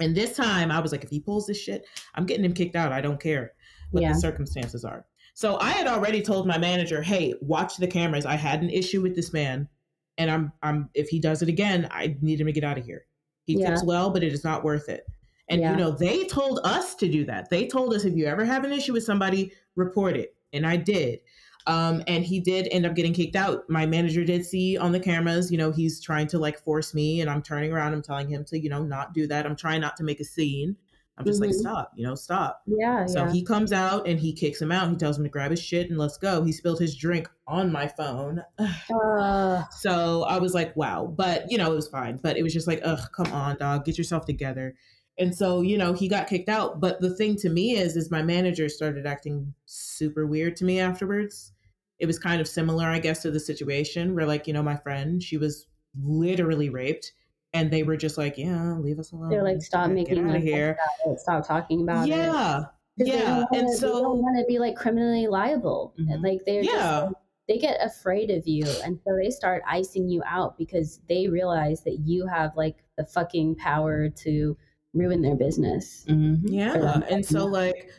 [0.00, 2.76] And this time I was like, if he pulls this shit, I'm getting him kicked
[2.76, 2.92] out.
[2.92, 3.52] I don't care
[3.92, 4.12] what Yeah.
[4.12, 5.06] the circumstances are.
[5.34, 8.26] So I had already told my manager, "Hey, watch the cameras.
[8.26, 9.68] I had an issue with this man,
[10.18, 12.84] and I'm I'm if he does it again, I need him to get out of
[12.84, 13.06] here.
[13.44, 13.70] He Yeah.
[13.70, 15.04] tips well, but it is not worth it."
[15.50, 15.72] And Yeah.
[15.72, 17.50] you know, they told us to do that.
[17.50, 20.76] They told us if you ever have an issue with somebody, report it, and I
[20.76, 21.18] did.
[21.66, 23.68] Um, and he did end up getting kicked out.
[23.68, 27.20] My manager did see on the cameras, you know, he's trying to like force me,
[27.20, 27.92] and I'm turning around.
[27.92, 29.44] I'm telling him to, you know, not do that.
[29.44, 30.76] I'm trying not to make a scene.
[31.18, 31.54] I'm just like, Mhm.
[31.60, 32.62] stop, you know, stop.
[32.66, 33.04] yeah.
[33.04, 33.32] So yeah.
[33.32, 34.88] he comes out and he kicks him out.
[34.88, 36.42] He tells him to grab his shit and let's go.
[36.42, 38.42] He spilled his drink on my phone.
[38.90, 41.12] Uh, So I was like, wow.
[41.14, 42.18] But, you know, it was fine.
[42.22, 44.74] But it was just like, ugh, come on, dog, get yourself together.
[45.20, 46.80] And so, you know, he got kicked out.
[46.80, 50.80] But the thing to me is, is my manager started acting super weird to me
[50.80, 51.52] afterwards.
[51.98, 54.76] It was kind of similar, I guess, to the situation where, like, you know, my
[54.76, 55.66] friend, she was
[56.02, 57.12] literally raped.
[57.52, 59.28] And they were just like, yeah, leave us alone.
[59.28, 60.78] they're like, stop Get making out of here.
[61.06, 62.10] it, Stop talking about it.
[62.12, 62.64] Yeah.
[62.96, 63.18] they Yeah.
[63.24, 65.92] don't And wanna- they don't want to be like criminally liable.
[65.98, 66.22] And, Mhm.
[66.22, 67.00] Like they're just yeah.
[67.04, 67.12] like,
[67.48, 71.82] they get afraid of you, and so they start icing you out because they realize
[71.82, 74.56] that you have like the fucking power to
[74.94, 76.04] ruin their business.
[76.08, 76.40] Mhm.
[76.44, 77.00] Yeah.
[77.08, 77.90] And so like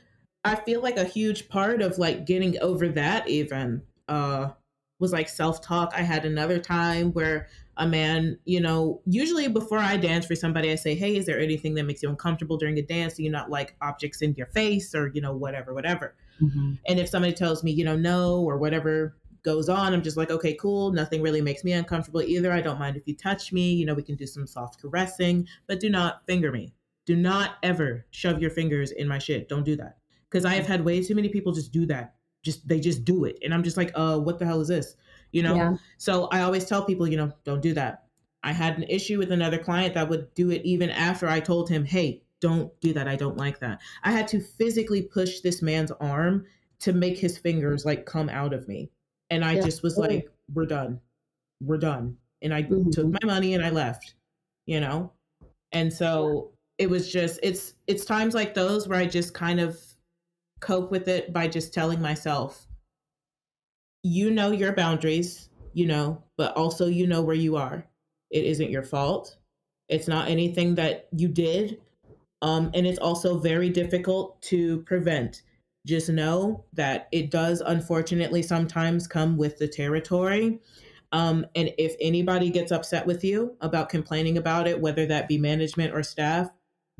[0.43, 4.51] I feel like a huge part of like getting over that even uh
[4.99, 5.91] was like self-talk.
[5.95, 10.71] I had another time where a man, you know, usually before I dance for somebody,
[10.71, 13.15] I say, Hey, is there anything that makes you uncomfortable during a dance?
[13.15, 16.13] Do you not like objects in your face or, you know, whatever, whatever.
[16.39, 16.77] Mhm.
[16.87, 20.29] And if somebody tells me, you know, no or whatever goes on, I'm just like,
[20.29, 20.91] okay, cool.
[20.91, 22.51] Nothing really makes me uncomfortable either.
[22.51, 23.73] I don't mind if you touch me.
[23.73, 26.73] You know, we can do some soft caressing, but do not finger me.
[27.05, 29.49] Do not ever shove your fingers in my shit.
[29.49, 29.97] Don't do that.
[30.29, 32.15] Because I have had way too many people just do that.
[32.43, 33.37] Just they just do it.
[33.43, 34.95] And I'm just like, uh, what the hell is this?
[35.31, 35.55] You know?
[35.55, 35.75] Yeah.
[35.97, 38.05] So I always tell people, you know, don't do that.
[38.43, 41.69] I had an issue with another client that would do it even after I told
[41.69, 43.07] him, hey, don't do that.
[43.07, 43.79] I don't like that.
[44.03, 46.45] I had to physically push this man's arm
[46.79, 48.89] to make his fingers like come out of me.
[49.29, 49.61] And I Yeah.
[49.61, 50.99] just was like, we're done.
[51.61, 52.17] We're done.
[52.41, 52.91] And I Mhm.
[52.91, 54.15] took my money and I left,
[54.65, 55.11] you know?
[55.71, 59.79] And so it was just it's it's times like those where I just kind of
[60.61, 62.65] cope with it by just telling myself,
[64.01, 67.85] you know your boundaries, you know, but also you know where you are.
[68.31, 69.37] It isn't your fault.
[69.89, 71.79] It's not anything that you did.
[72.41, 75.43] Um, and it's also very difficult to prevent.
[75.85, 80.59] Just know that it does unfortunately sometimes come with the territory.
[81.11, 85.37] Um, and if anybody gets upset with you about complaining about it, whether that be
[85.37, 86.49] management or staff,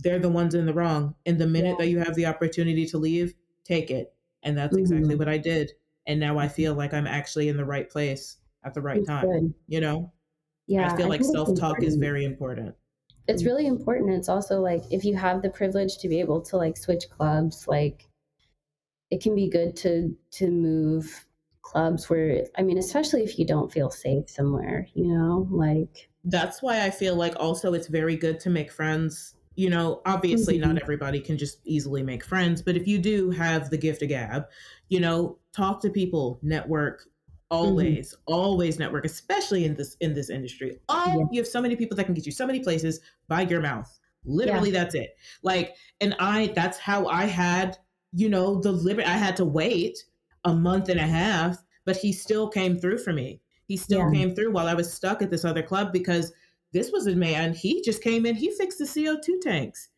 [0.01, 1.15] they're the ones in the wrong.
[1.25, 1.85] And the minute Yeah.
[1.85, 3.33] that you have the opportunity to leave,
[3.63, 4.13] take it.
[4.43, 5.19] And that's exactly Mhm.
[5.19, 5.73] what I did.
[6.07, 9.07] And now I feel like I'm actually in the right place at the right It's
[9.07, 9.25] time.
[9.27, 9.53] good.
[9.67, 10.13] You know,
[10.67, 10.85] Yeah.
[10.85, 12.75] I feel like self talk is very important.
[13.27, 14.11] it's really important.
[14.11, 17.67] It's also like if you have the privilege to be able to like switch clubs,
[17.67, 18.09] like
[19.09, 21.25] it can be good to to move
[21.61, 26.61] clubs where I mean, especially if you don't feel safe somewhere, you know, like That's
[26.61, 29.35] why I feel like also it's very good to make friends.
[29.55, 30.61] You know, obviously Mhm.
[30.61, 34.09] not everybody can just easily make friends, but if you do have the gift of
[34.09, 34.45] gab,
[34.89, 37.07] you know, talk to people, network,
[37.49, 40.79] always, always network, especially in this in this industry.
[40.87, 41.25] Oh, Yeah.
[41.31, 43.99] you have so many people that can get you so many places by your mouth.
[44.23, 45.15] Literally, that's it.
[45.43, 47.77] Like, and I that's how I had,
[48.13, 50.05] you know, the liberty I had to wait
[50.45, 53.41] a month and a half, but he still came through for me.
[53.65, 54.11] He still Yeah.
[54.13, 56.31] came through while I was stuck at this other club because
[56.73, 59.89] this was a man, he just came in, he fixed the CO2 tanks.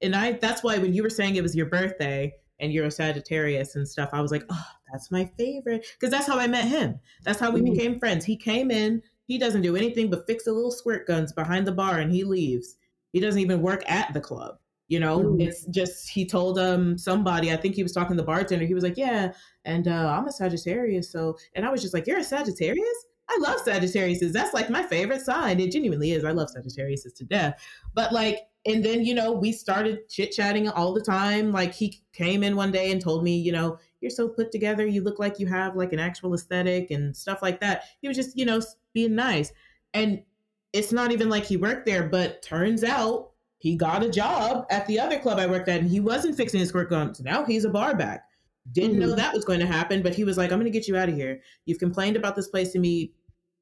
[0.00, 2.90] And I that's why when you were saying it was your birthday and you're a
[2.90, 5.86] Sagittarius and stuff, I was like, oh, that's my favorite.
[5.98, 6.98] Because that's how I met him.
[7.24, 7.72] That's how we Mm.
[7.72, 8.24] became friends.
[8.24, 11.72] He came in, he doesn't do anything but fix the little squirt guns behind the
[11.72, 12.76] bar and he leaves.
[13.12, 14.58] He doesn't even work at the club.
[14.88, 15.40] You know, Mm.
[15.40, 18.74] it's just he told um somebody, I think he was talking to the bartender, he
[18.74, 19.32] was like, Yeah,
[19.64, 23.04] and uh, I'm a Sagittarius, so and I was just like, You're a Sagittarius?
[23.34, 24.32] I love Sagittarius.
[24.32, 25.58] That's like my favorite sign.
[25.60, 26.24] It genuinely is.
[26.24, 27.62] I love Sagittarius to death.
[27.94, 31.50] But like, and then, you know, we started chit chatting all the time.
[31.50, 34.86] Like, he came in one day and told me, you know, you're so put together.
[34.86, 37.84] You look like you have like an actual aesthetic and stuff like that.
[38.00, 38.60] He was just, you know,
[38.92, 39.52] being nice.
[39.94, 40.22] And
[40.72, 44.86] it's not even like he worked there, but turns out he got a job at
[44.86, 47.14] the other club I worked at and he wasn't fixing his squirt gun.
[47.14, 48.26] So now he's a bar back.
[48.70, 49.16] Didn't know Mhm.
[49.16, 51.08] that was going to happen, but he was like, I'm going to get you out
[51.08, 51.40] of here.
[51.66, 53.12] You've complained about this place to me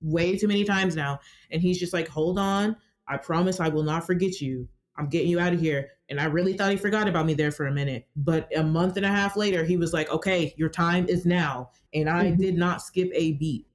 [0.01, 1.21] way too many times now.
[1.51, 2.77] And he's just like, hold on.
[3.09, 4.69] I promise I will not forget you.
[4.97, 5.91] I'm getting you out of here.
[6.09, 8.07] And I really thought he forgot about me there for a minute.
[8.17, 11.71] But a month and a half later, he was like, okay, your time is now.
[11.95, 12.39] And I Mhm.
[12.39, 13.67] did not skip a beat.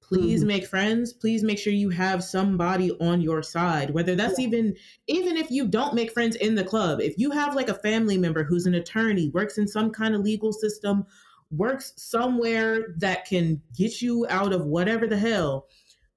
[0.00, 0.46] Please Mhm.
[0.46, 1.12] make friends.
[1.12, 4.74] Please make sure you have somebody on your side, whether that's even
[5.06, 7.00] even if you don't make friends in the club.
[7.00, 10.22] If you have like a family member who's an attorney, works in some kind of
[10.22, 11.04] legal system,
[11.50, 15.66] works somewhere that can get you out of whatever the hell,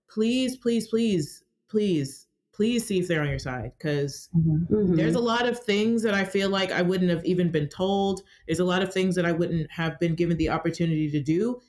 [0.10, 4.96] please, please, please, please, please see if they're on your side because Mhm.
[4.98, 8.22] there's a lot of things that I feel like I wouldn't have even been told.
[8.46, 11.62] There's a lot of things that I wouldn't have been given the opportunity to do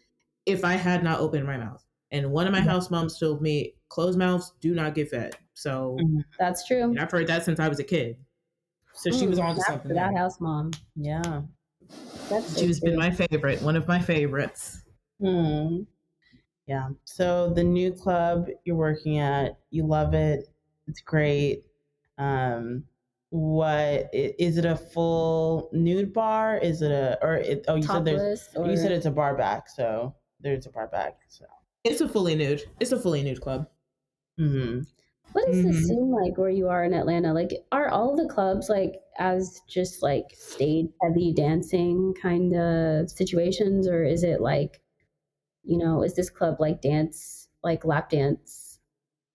[0.45, 1.85] if I had not opened my mouth.
[2.11, 5.37] And one of my house moms told me, closed mouths do not get fed.
[5.55, 5.97] So
[6.39, 6.95] That's true.
[6.99, 8.17] I've heard that since I was a kid.
[8.95, 9.95] So she was Mm, on to something.
[9.95, 10.19] that there.
[10.19, 10.73] house mom.
[10.97, 11.43] Yeah.
[12.29, 14.83] That's so She's been my favorite, one of my favorites.
[15.21, 15.83] Hmm.
[16.67, 16.91] Yeah.
[17.05, 20.49] So the new club you're working at, you love it.
[20.89, 21.65] It's great.
[22.19, 22.85] Um,
[23.31, 24.65] what i- is it?
[24.65, 26.59] A full nude bar?
[26.59, 29.37] Is it a or it, oh you said there's or you said it's a bar
[29.37, 31.19] back, so there's a bar back.
[31.29, 31.47] So
[31.85, 32.63] It's a fully nude.
[32.81, 33.69] It's a fully nude club.
[34.39, 34.81] hmm
[35.33, 35.63] What does Mhm.
[35.63, 37.33] this seem like where you are in Atlanta?
[37.33, 43.89] Like, are all the clubs like as just like stage heavy dancing kind of situations,
[43.89, 44.83] or is it like,
[45.65, 48.81] you know, is this club like dance, like lap dance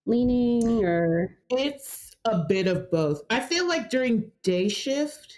[0.06, 3.22] leaning, or It's a bit of both.
[3.30, 5.37] I feel like during day shift,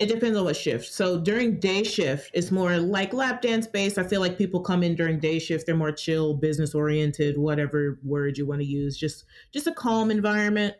[0.00, 0.92] it depends on what shift.
[0.92, 3.96] So during day shift, it's more like lap dance based.
[3.96, 7.98] I feel like people come in during day shift, they're more chill, business oriented, whatever
[8.02, 8.96] word you want to use.
[8.96, 10.74] Just just a calm environment.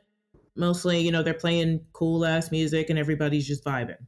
[0.57, 3.99] Mostly, you know, they're playing cool ass music and everybody's just vibing.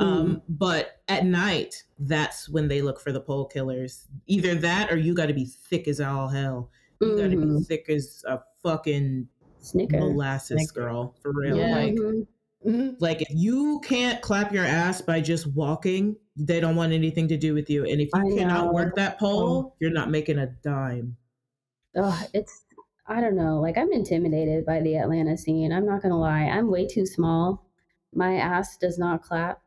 [0.00, 4.08] Um, but at night, that's when they look for the pole killers.
[4.26, 6.70] Either that or you got to be thick as all hell.
[7.00, 9.28] You got to be thick as a fucking
[9.60, 9.98] Snicker?
[9.98, 10.80] molasses Snicker.
[10.88, 11.76] girl for real Yeah.
[11.76, 12.26] like Mhm.
[12.64, 12.94] Mm-hmm.
[12.98, 17.36] like if you can't clap your ass by just walking they don't want anything to
[17.36, 18.72] do with you and if you I cannot know.
[18.72, 21.16] work that pole you're not making a dime
[21.96, 22.64] Ugh, it's
[23.06, 23.60] I don't know.
[23.60, 25.72] Like I'm intimidated by the Atlanta scene.
[25.72, 26.44] I'm not gonna lie.
[26.44, 27.66] I'm way too small.
[28.14, 29.60] My ass does not clap.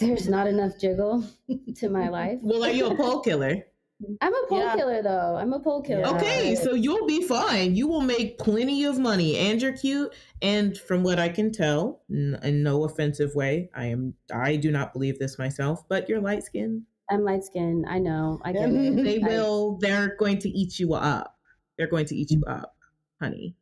[0.00, 1.24] There's not enough jiggle
[1.76, 2.38] to my life.
[2.42, 3.66] well are you a pole killer
[4.02, 4.14] Mm-hmm.
[4.20, 4.74] I'm a pole Yeah.
[4.76, 5.36] killer though.
[5.36, 6.06] I'm a pole killer.
[6.16, 10.76] Okay so you'll be fine you will make plenty of money and you're cute and
[10.76, 14.92] from what i can tell n- in no offensive way i am i do not
[14.92, 17.86] believe this myself but you're light skinned I'm light skinned.
[17.88, 18.40] I know.
[18.44, 19.04] I get it.
[19.04, 21.38] they I- will they're going to eat you up
[21.78, 22.76] they're going to eat you up
[23.20, 23.54] honey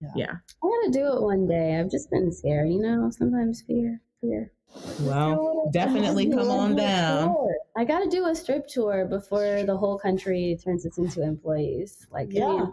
[0.00, 0.08] Yeah.
[0.16, 0.32] yeah
[0.62, 1.78] I gotta do it one day.
[1.78, 3.10] I've just been scared, you know.
[3.10, 4.52] Sometimes fear, fear.
[5.00, 7.34] Well, definitely come on down.
[7.76, 12.06] I gotta do a strip tour before the whole country turns us into employees.
[12.10, 12.48] Like, I Yeah.
[12.48, 12.72] mean,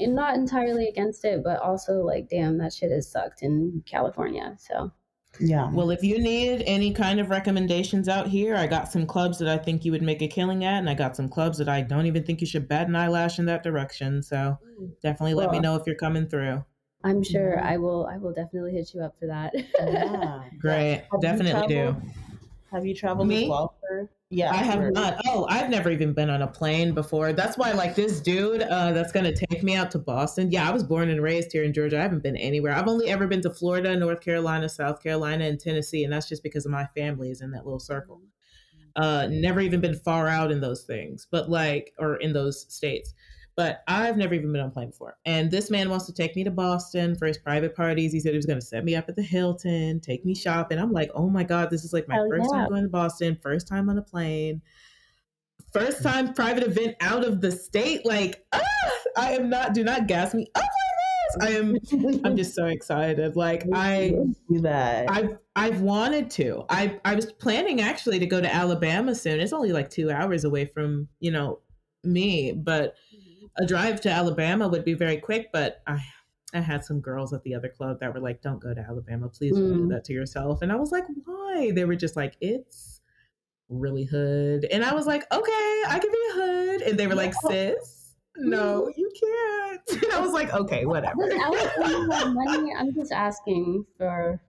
[0.00, 4.56] I'm not entirely against it, but also like, damn, that shit has sucked in California.
[4.58, 4.92] So
[5.40, 5.70] Yeah.
[5.70, 9.48] Well, if you need any kind of recommendations out here, I got some clubs that
[9.48, 11.82] I think you would make a killing at, and I got some clubs that I
[11.82, 14.22] don't even think you should bat an eyelash in that direction.
[14.22, 14.90] So mm.
[15.02, 16.64] definitely let me know if you're coming through.
[17.04, 17.62] I'm sure Mhm.
[17.62, 18.06] I will.
[18.06, 19.54] I will definitely hit you up for that.
[19.78, 20.42] yeah.
[20.58, 21.96] Great, Have definitely do.
[22.72, 23.44] Have you traveled Me?
[23.44, 24.10] as well for?
[24.30, 25.22] Yeah, I have for- not.
[25.26, 27.32] Oh, I've never even been on a plane before.
[27.32, 30.50] That's why, like, this dude uh, that's going to take me out to Boston.
[30.50, 31.98] Yeah, I was born and raised here in Georgia.
[31.98, 32.74] I haven't been anywhere.
[32.74, 36.04] I've only ever been to Florida, North Carolina, South Carolina, and Tennessee.
[36.04, 38.20] And that's just because of my family is in that little circle.
[38.96, 43.14] Uh, never even been far out in those things, but like, or in those states.
[43.58, 45.16] But I've never even been on a plane before.
[45.26, 48.12] And this man wants to take me to Boston for his private parties.
[48.12, 50.78] He said he was going to set me up at the Hilton, take me shopping.
[50.78, 52.58] I'm like, oh my God, this is like my Hell first yeah.
[52.60, 54.62] time going to Boston, first time on a plane,
[55.72, 58.06] first time private event out of the state.
[58.06, 58.62] Like, ah,
[59.16, 61.48] I am not, do not gas me up like this.
[61.48, 63.34] I am, I'm just so excited.
[63.34, 64.14] Like, I,
[64.48, 65.10] do that.
[65.10, 66.64] I've I've wanted to.
[66.70, 69.40] I I was planning actually to go to Alabama soon.
[69.40, 71.58] It's only like two hours away from you know
[72.04, 72.94] me, but
[73.58, 75.50] a drive to Alabama would be very quick.
[75.52, 75.98] But I
[76.54, 79.28] I had some girls at the other club that were like, "Don't go to Alabama,
[79.28, 79.90] please don't do Mm.
[79.90, 83.00] that to yourself." And I was like, "Why?" They were just like, "It's
[83.68, 87.14] really hood," and I was like, "Okay, I can be a hood," and they were
[87.14, 89.80] like, "Sis." no, you can't.
[90.04, 91.28] And I was like, okay, whatever.
[91.28, 91.40] Does
[91.76, 92.72] Alabama have money?
[92.76, 94.40] I'm just asking for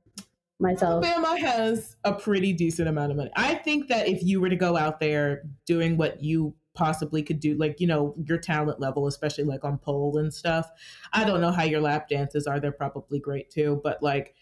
[0.59, 1.03] myself.
[1.03, 3.31] Alabama has a pretty decent amount of money.
[3.35, 7.39] I think that if you were to go out there doing what you possibly could
[7.39, 10.69] do, like, you know, your talent level, especially like on pole and stuff,
[11.13, 12.59] I don't know how your lap dances are.
[12.59, 13.81] They're probably great too.
[13.83, 14.35] But like,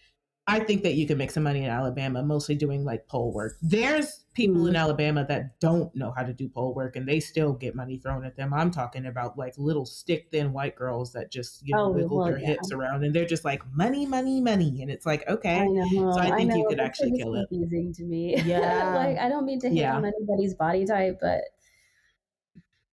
[0.50, 3.58] I think that you can make some money in Alabama, mostly doing like pole work.
[3.60, 4.76] There's people in mm-hmm.
[4.76, 8.24] Alabama that don't know how to do pole work and they still get money thrown
[8.24, 8.54] at them.
[8.54, 12.16] I'm talking about like little stick thin white girls that just, you know, Oh, wiggle
[12.16, 12.46] well, their yeah.
[12.46, 14.80] hips around and they're just like money, money, money.
[14.80, 15.58] And it's like, okay.
[15.58, 16.12] I know.
[16.12, 17.46] So I think you know, could actually kill it.
[17.50, 18.36] Confusing to me.
[18.46, 18.94] Yeah.
[18.94, 19.96] like I don't mean to hit Yeah.
[19.96, 21.42] on anybody's body type, but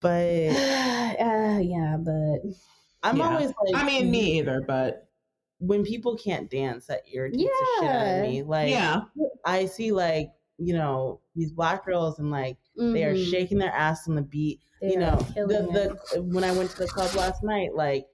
[0.00, 0.56] But
[1.20, 2.40] uh, yeah, but
[3.02, 3.28] I'm Yeah.
[3.28, 5.10] always like, I mean, me either, but
[5.58, 8.42] when people can't dance, that irritates the shit out of me.
[8.42, 9.00] Like, yeah.
[9.44, 12.58] I see like you know these black girls and like
[12.92, 14.60] they are mhm, shaking their ass on the beat.
[14.80, 15.98] they you know, the killing it.
[16.12, 18.06] the when I went to the club last night, like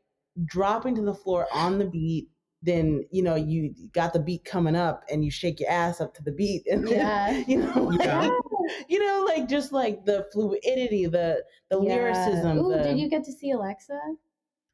[0.45, 2.29] dropping to the floor on the beat.
[2.65, 6.15] Then you know you got the beat coming up, and you shake your ass up
[6.15, 7.45] to the beat, and then, Yeah.
[7.47, 8.31] you know, like, Yeah.
[8.89, 11.95] you know, like just like the fluidity, the the Yeah.
[11.95, 12.59] lyricism.
[12.59, 14.01] Ooh, the, did you get to see Alexa?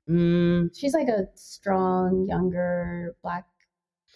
[0.08, 3.46] mm, She's like a strong, younger black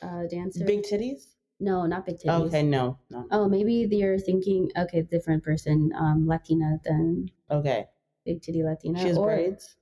[0.02, 0.64] uh, dancer.
[0.64, 1.34] big titties?
[1.60, 2.46] no, not big titties.
[2.46, 3.26] Okay, no, no.
[3.30, 7.86] Oh, maybe you're thinking okay, different person, um, Latina than Okay,
[8.24, 9.76] big titty Latina, she has or braids.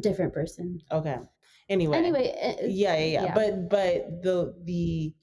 [0.00, 0.82] different person.
[0.90, 1.18] Okay.
[1.68, 1.96] Anyway.
[1.98, 3.34] Anyway, yeah, yeah, yeah, yeah.
[3.34, 5.14] But but the the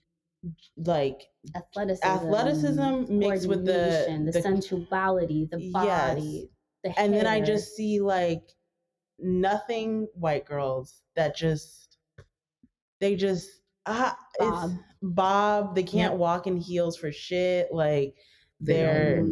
[0.78, 1.22] like
[1.56, 5.74] athleticism, athleticism mixed with the- the, the- sensuality, the Yes.
[5.74, 6.50] body,
[6.84, 8.43] the and then I just see like
[9.20, 11.98] nothing white girls that just
[13.00, 13.50] they just
[13.88, 14.70] ah Bob.
[14.70, 15.76] it's Bob.
[15.76, 17.74] They can't walk in heels for shit.
[17.74, 18.16] Like
[18.60, 19.26] they're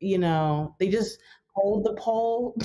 [0.00, 1.18] you know they just
[1.54, 2.56] hold the pole.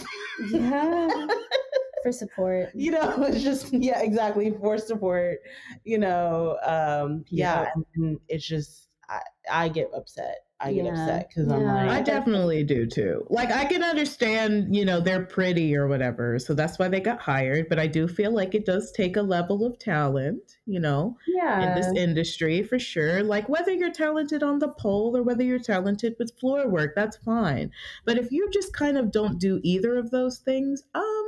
[0.50, 1.08] yeah,
[2.04, 2.70] for support.
[2.74, 5.40] you know it's just yeah exactly for support.
[5.84, 7.72] You know um yeah, Yeah.
[7.76, 9.22] and, and it's just I
[9.52, 10.38] I get upset.
[10.64, 10.92] I get Yeah.
[10.92, 13.26] upset because I'm like, I definitely do too.
[13.32, 17.20] Like I can understand, you know, they're pretty or whatever, so that's why they got
[17.20, 17.68] hired.
[17.68, 21.64] But I do feel like it does take a level of talent, you know, Yeah,
[21.64, 23.24] in this industry for sure.
[23.24, 27.18] Like whether you're talented on the pole or whether you're talented with floor work, that's
[27.18, 27.72] fine.
[28.06, 31.21] But if you just kind of don't do either of those things, um,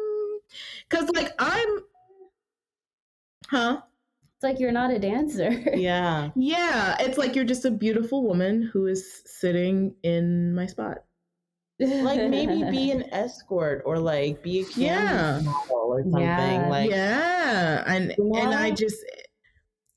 [0.89, 1.79] because like I'm,
[3.49, 3.81] huh?
[4.35, 5.49] it's like you're not a dancer.
[5.73, 6.31] yeah.
[6.35, 11.05] Yeah, it's like you're just a beautiful woman who is sitting in my spot.
[12.01, 15.39] like maybe be an escort or like be a Yeah.
[15.43, 16.69] model or something Yeah.
[16.69, 18.97] like yeah, and You and I just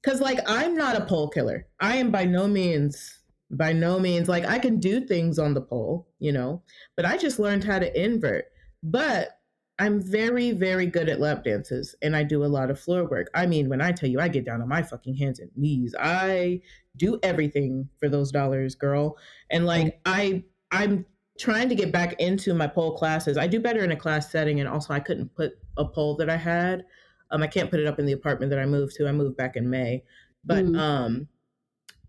[0.02, 1.66] because like I'm not a pole killer.
[1.80, 5.60] I am by no means by no means like I can do things on the
[5.62, 6.62] pole, you know,
[6.96, 8.46] but I just learned how to invert.
[8.82, 9.35] But
[9.78, 13.28] I'm very very good at lap dances and I do a lot of floor work.
[13.34, 15.94] I mean, when I tell you I get down on my fucking hands and knees,
[15.98, 16.62] I
[16.96, 19.18] do everything for those dollars, girl.
[19.50, 21.04] And like I I'm
[21.38, 23.36] trying to get back into my pole classes.
[23.36, 26.30] I do better in a class setting and also I couldn't put a pole that
[26.30, 26.84] I had
[27.30, 29.08] um, I can't put it up in the apartment that I moved to.
[29.08, 30.04] I moved back in May,
[30.44, 30.78] but Mm.
[30.78, 31.28] um,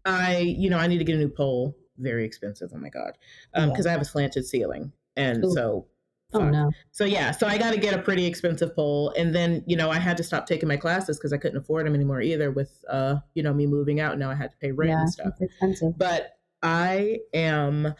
[0.05, 1.75] I, you know, I need to get a new pole.
[1.97, 2.71] Very expensive.
[2.73, 3.17] Oh my god,
[3.55, 5.51] Um because I have a slanted ceiling, and Ooh.
[5.51, 5.87] so,
[6.33, 6.71] oh no.
[6.91, 9.89] so yeah, so I got to get a pretty expensive pole, and then you know
[9.89, 12.51] I had to stop taking my classes because I couldn't afford them anymore either.
[12.51, 15.09] With uh, you know, me moving out, now I had to pay rent yeah, and
[15.09, 15.93] stuff it's expensive.
[15.97, 17.93] but I am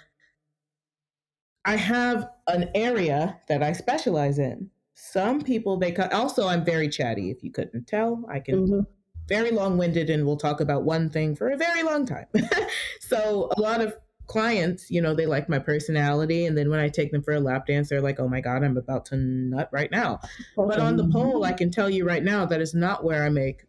[1.66, 4.70] I have an area that I specialize in.
[4.94, 8.26] Some people they cut also I'm very chatty if you couldn't tell.
[8.30, 8.88] I can Mhm.
[9.28, 12.28] very long-winded and we'll talk about one thing for a very long time.
[13.02, 13.96] so a lot of
[14.28, 17.40] clients, you know, they like my personality and then when I take them for a
[17.40, 20.20] lap dance they're like, "Oh my god, I'm about to nut right now."
[20.68, 23.30] But on the pole, I can tell you right now that is not where I
[23.30, 23.66] make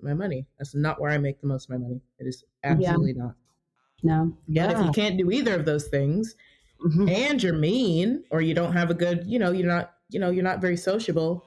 [0.00, 0.46] my money.
[0.58, 2.00] That's not where I make the most of my money.
[2.18, 3.36] It is absolutely not.
[4.02, 4.36] no.
[4.48, 6.34] But if you can't do either of those things
[6.84, 7.08] Mhm.
[7.10, 10.30] and you're mean or you don't have a good, you know, you're not, you know,
[10.30, 11.44] you're not very sociable,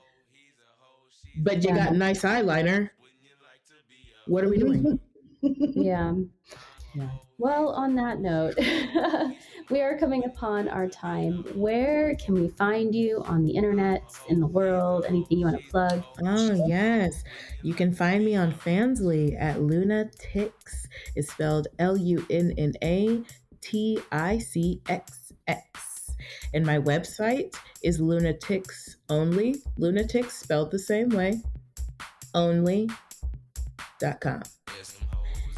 [1.35, 1.75] but you Yeah.
[1.75, 2.89] got nice eyeliner,
[4.25, 4.99] what are we doing?
[5.75, 6.13] yeah.
[6.95, 7.09] Yeah.
[7.39, 8.55] Well, on that note,
[9.69, 11.43] we are coming upon our time.
[11.55, 15.05] Where can we find you on the internet, in the world?
[15.07, 16.03] Anything you want to plug?
[16.23, 17.23] Oh, yes.
[17.63, 20.51] You can find me on Fansly at Lunatix.
[21.15, 23.23] It's spelled L U N N A
[23.61, 26.11] T I C X X.
[26.53, 29.55] And my website is Lunatix only.
[29.79, 31.41] Lunatix spelled the same way.
[32.35, 32.93] Only.com.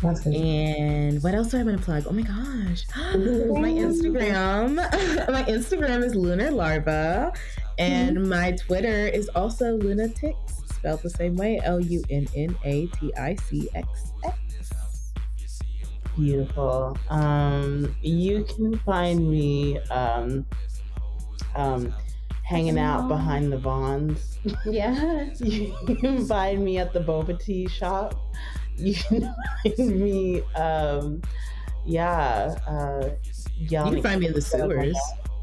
[0.06, 2.06] And what else do I want to plug?
[2.08, 2.86] Oh my gosh.
[2.96, 4.76] my Instagram.
[5.32, 7.34] my Instagram is Lunar Larva.
[7.78, 8.30] And mm-hmm.
[8.30, 10.36] my Twitter is also Lunatix,
[10.74, 13.88] spelled the same way L U N N A T I C X
[14.24, 14.38] X.
[16.16, 16.98] Beautiful.
[17.10, 20.46] Um, you can find me um,
[21.56, 21.94] um,
[22.44, 24.32] hanging out behind the Vons.
[24.66, 25.26] Yeah.
[25.40, 28.16] you can find me at the boba tea shop.
[28.78, 31.22] You can find me, um,
[31.86, 33.10] yeah, uh,
[33.58, 33.96] yelling.
[33.96, 34.98] You can find me in the sewers.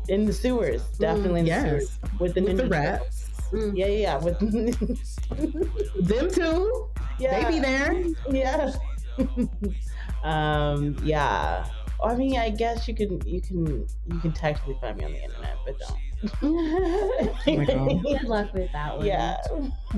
[0.09, 1.63] In the sewers, definitely mm, in the yes.
[1.65, 1.99] sewers.
[2.19, 3.31] With the, with the rats.
[3.53, 3.77] Mm.
[3.77, 4.19] Yeah, yeah, yeah.
[4.19, 4.39] With
[6.09, 6.89] them too.
[7.19, 7.45] Yeah.
[7.45, 8.05] They be there.
[8.31, 8.73] Yeah.
[10.25, 11.67] um, yeah.
[12.03, 15.23] I mean, I guess you can you can you can technically find me on the
[15.23, 15.99] internet, but don't.
[16.43, 19.07] oh Good luck with that one.
[19.07, 19.37] Yeah.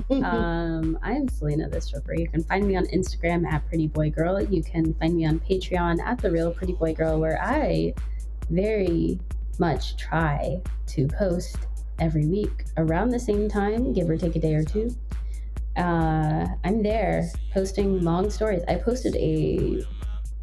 [0.09, 2.15] um, I am Selena the stripper.
[2.15, 4.41] You can find me on Instagram at Pretty Boy Girl.
[4.41, 7.93] You can find me on Patreon at the Real Pretty Boy Girl, where I
[8.49, 9.19] very
[9.59, 11.57] much try to post
[11.99, 14.95] every week around the same time, give or take a day or two.
[15.77, 18.63] Uh, I'm there posting long stories.
[18.67, 19.83] I posted a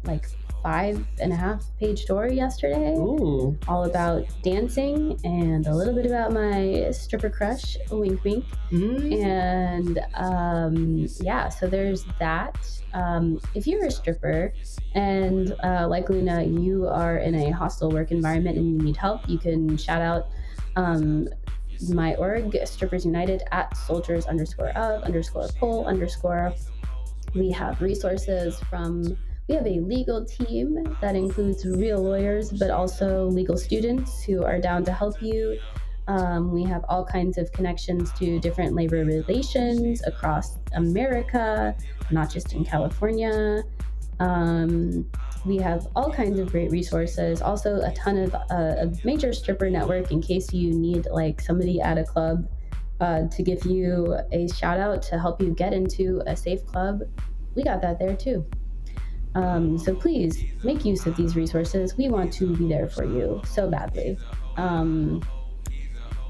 [0.03, 0.27] like
[0.63, 3.57] five and a half page story yesterday, Ooh.
[3.67, 8.45] all about dancing and a little bit about my stripper crush, wink wink.
[8.71, 9.23] Mm.
[9.23, 12.57] And um, yeah, so there's that.
[12.93, 14.53] Um, if you're a stripper
[14.95, 19.27] and uh, like Luna, you are in a hostile work environment and you need help,
[19.27, 20.29] you can shout out
[20.77, 21.27] um,
[21.89, 26.53] my org, Strippers United, at soldiers underscore of underscore pole underscore.
[27.35, 33.27] We have resources from we have a legal team that includes real lawyers, but also
[33.27, 35.59] legal students who are down to help you.
[36.07, 41.75] Um, we have all kinds of connections to different labor relations across America,
[42.09, 43.63] not just in California.
[44.19, 45.09] Um,
[45.45, 47.41] we have all kinds of great resources.
[47.41, 51.81] Also, a ton of uh, a major stripper network in case you need like somebody
[51.81, 52.47] at a club
[53.01, 57.01] uh, to give you a shout out to help you get into a safe club.
[57.55, 58.45] We got that there too.
[59.35, 61.97] Um, so please make use of these resources.
[61.97, 64.17] We want to be there for you so badly.
[64.57, 65.21] Um,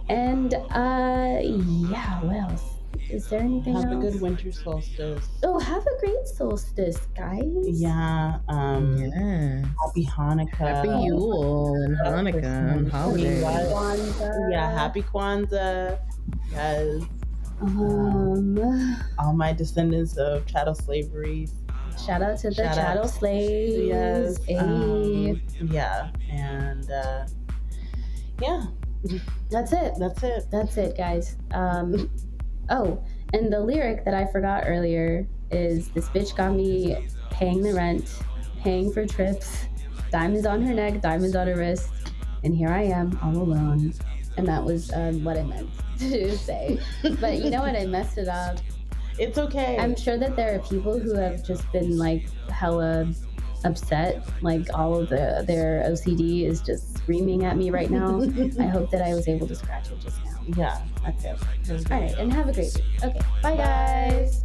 [0.09, 2.73] and uh, yeah, what else?
[3.09, 3.83] Is there anything else?
[3.83, 4.05] have else?
[4.05, 5.27] a good winter solstice.
[5.43, 7.43] Oh, have a great solstice, guys.
[7.65, 8.39] Yeah.
[8.47, 9.65] Um, yeah.
[9.85, 10.55] Happy Hanukkah.
[10.55, 13.43] Happy Yule and Hanukkah and holidays.
[13.43, 14.51] Kwanzaa.
[14.51, 14.71] Yeah.
[14.71, 15.99] Happy Kwanzaa.
[16.51, 17.03] Yes.
[17.61, 21.47] Um, all my descendants of chattel slavery
[21.97, 23.77] Shout out to the Shout chattel slaves.
[23.77, 24.39] Yes.
[24.59, 25.41] Um,
[25.71, 26.09] yeah.
[26.29, 27.25] And uh,
[28.41, 28.65] yeah.
[29.49, 29.93] That's it.
[29.99, 30.45] That's it.
[30.51, 31.35] That's it, guys.
[31.51, 32.09] Um,
[32.69, 37.73] oh, and the lyric that I forgot earlier is this bitch got me paying the
[37.73, 38.19] rent,
[38.61, 39.65] paying for trips,
[40.11, 41.89] diamonds on her neck, diamonds on her wrist,
[42.43, 43.93] and here I am all alone.
[44.37, 45.69] And that was um, what I meant
[45.99, 46.79] to say.
[47.19, 47.75] but you know what?
[47.75, 48.57] I messed it up.
[49.19, 49.77] It's okay.
[49.77, 53.07] I'm sure that there are people who have just been like hella
[53.63, 54.27] upset.
[54.41, 58.21] Like all of the their OCD is just screaming at me right now.
[58.59, 60.41] I hope that I was able to scratch it just now.
[60.57, 61.91] Yeah, that's it.
[61.91, 63.03] All right, and have a great week.
[63.03, 64.43] Okay, bye guys.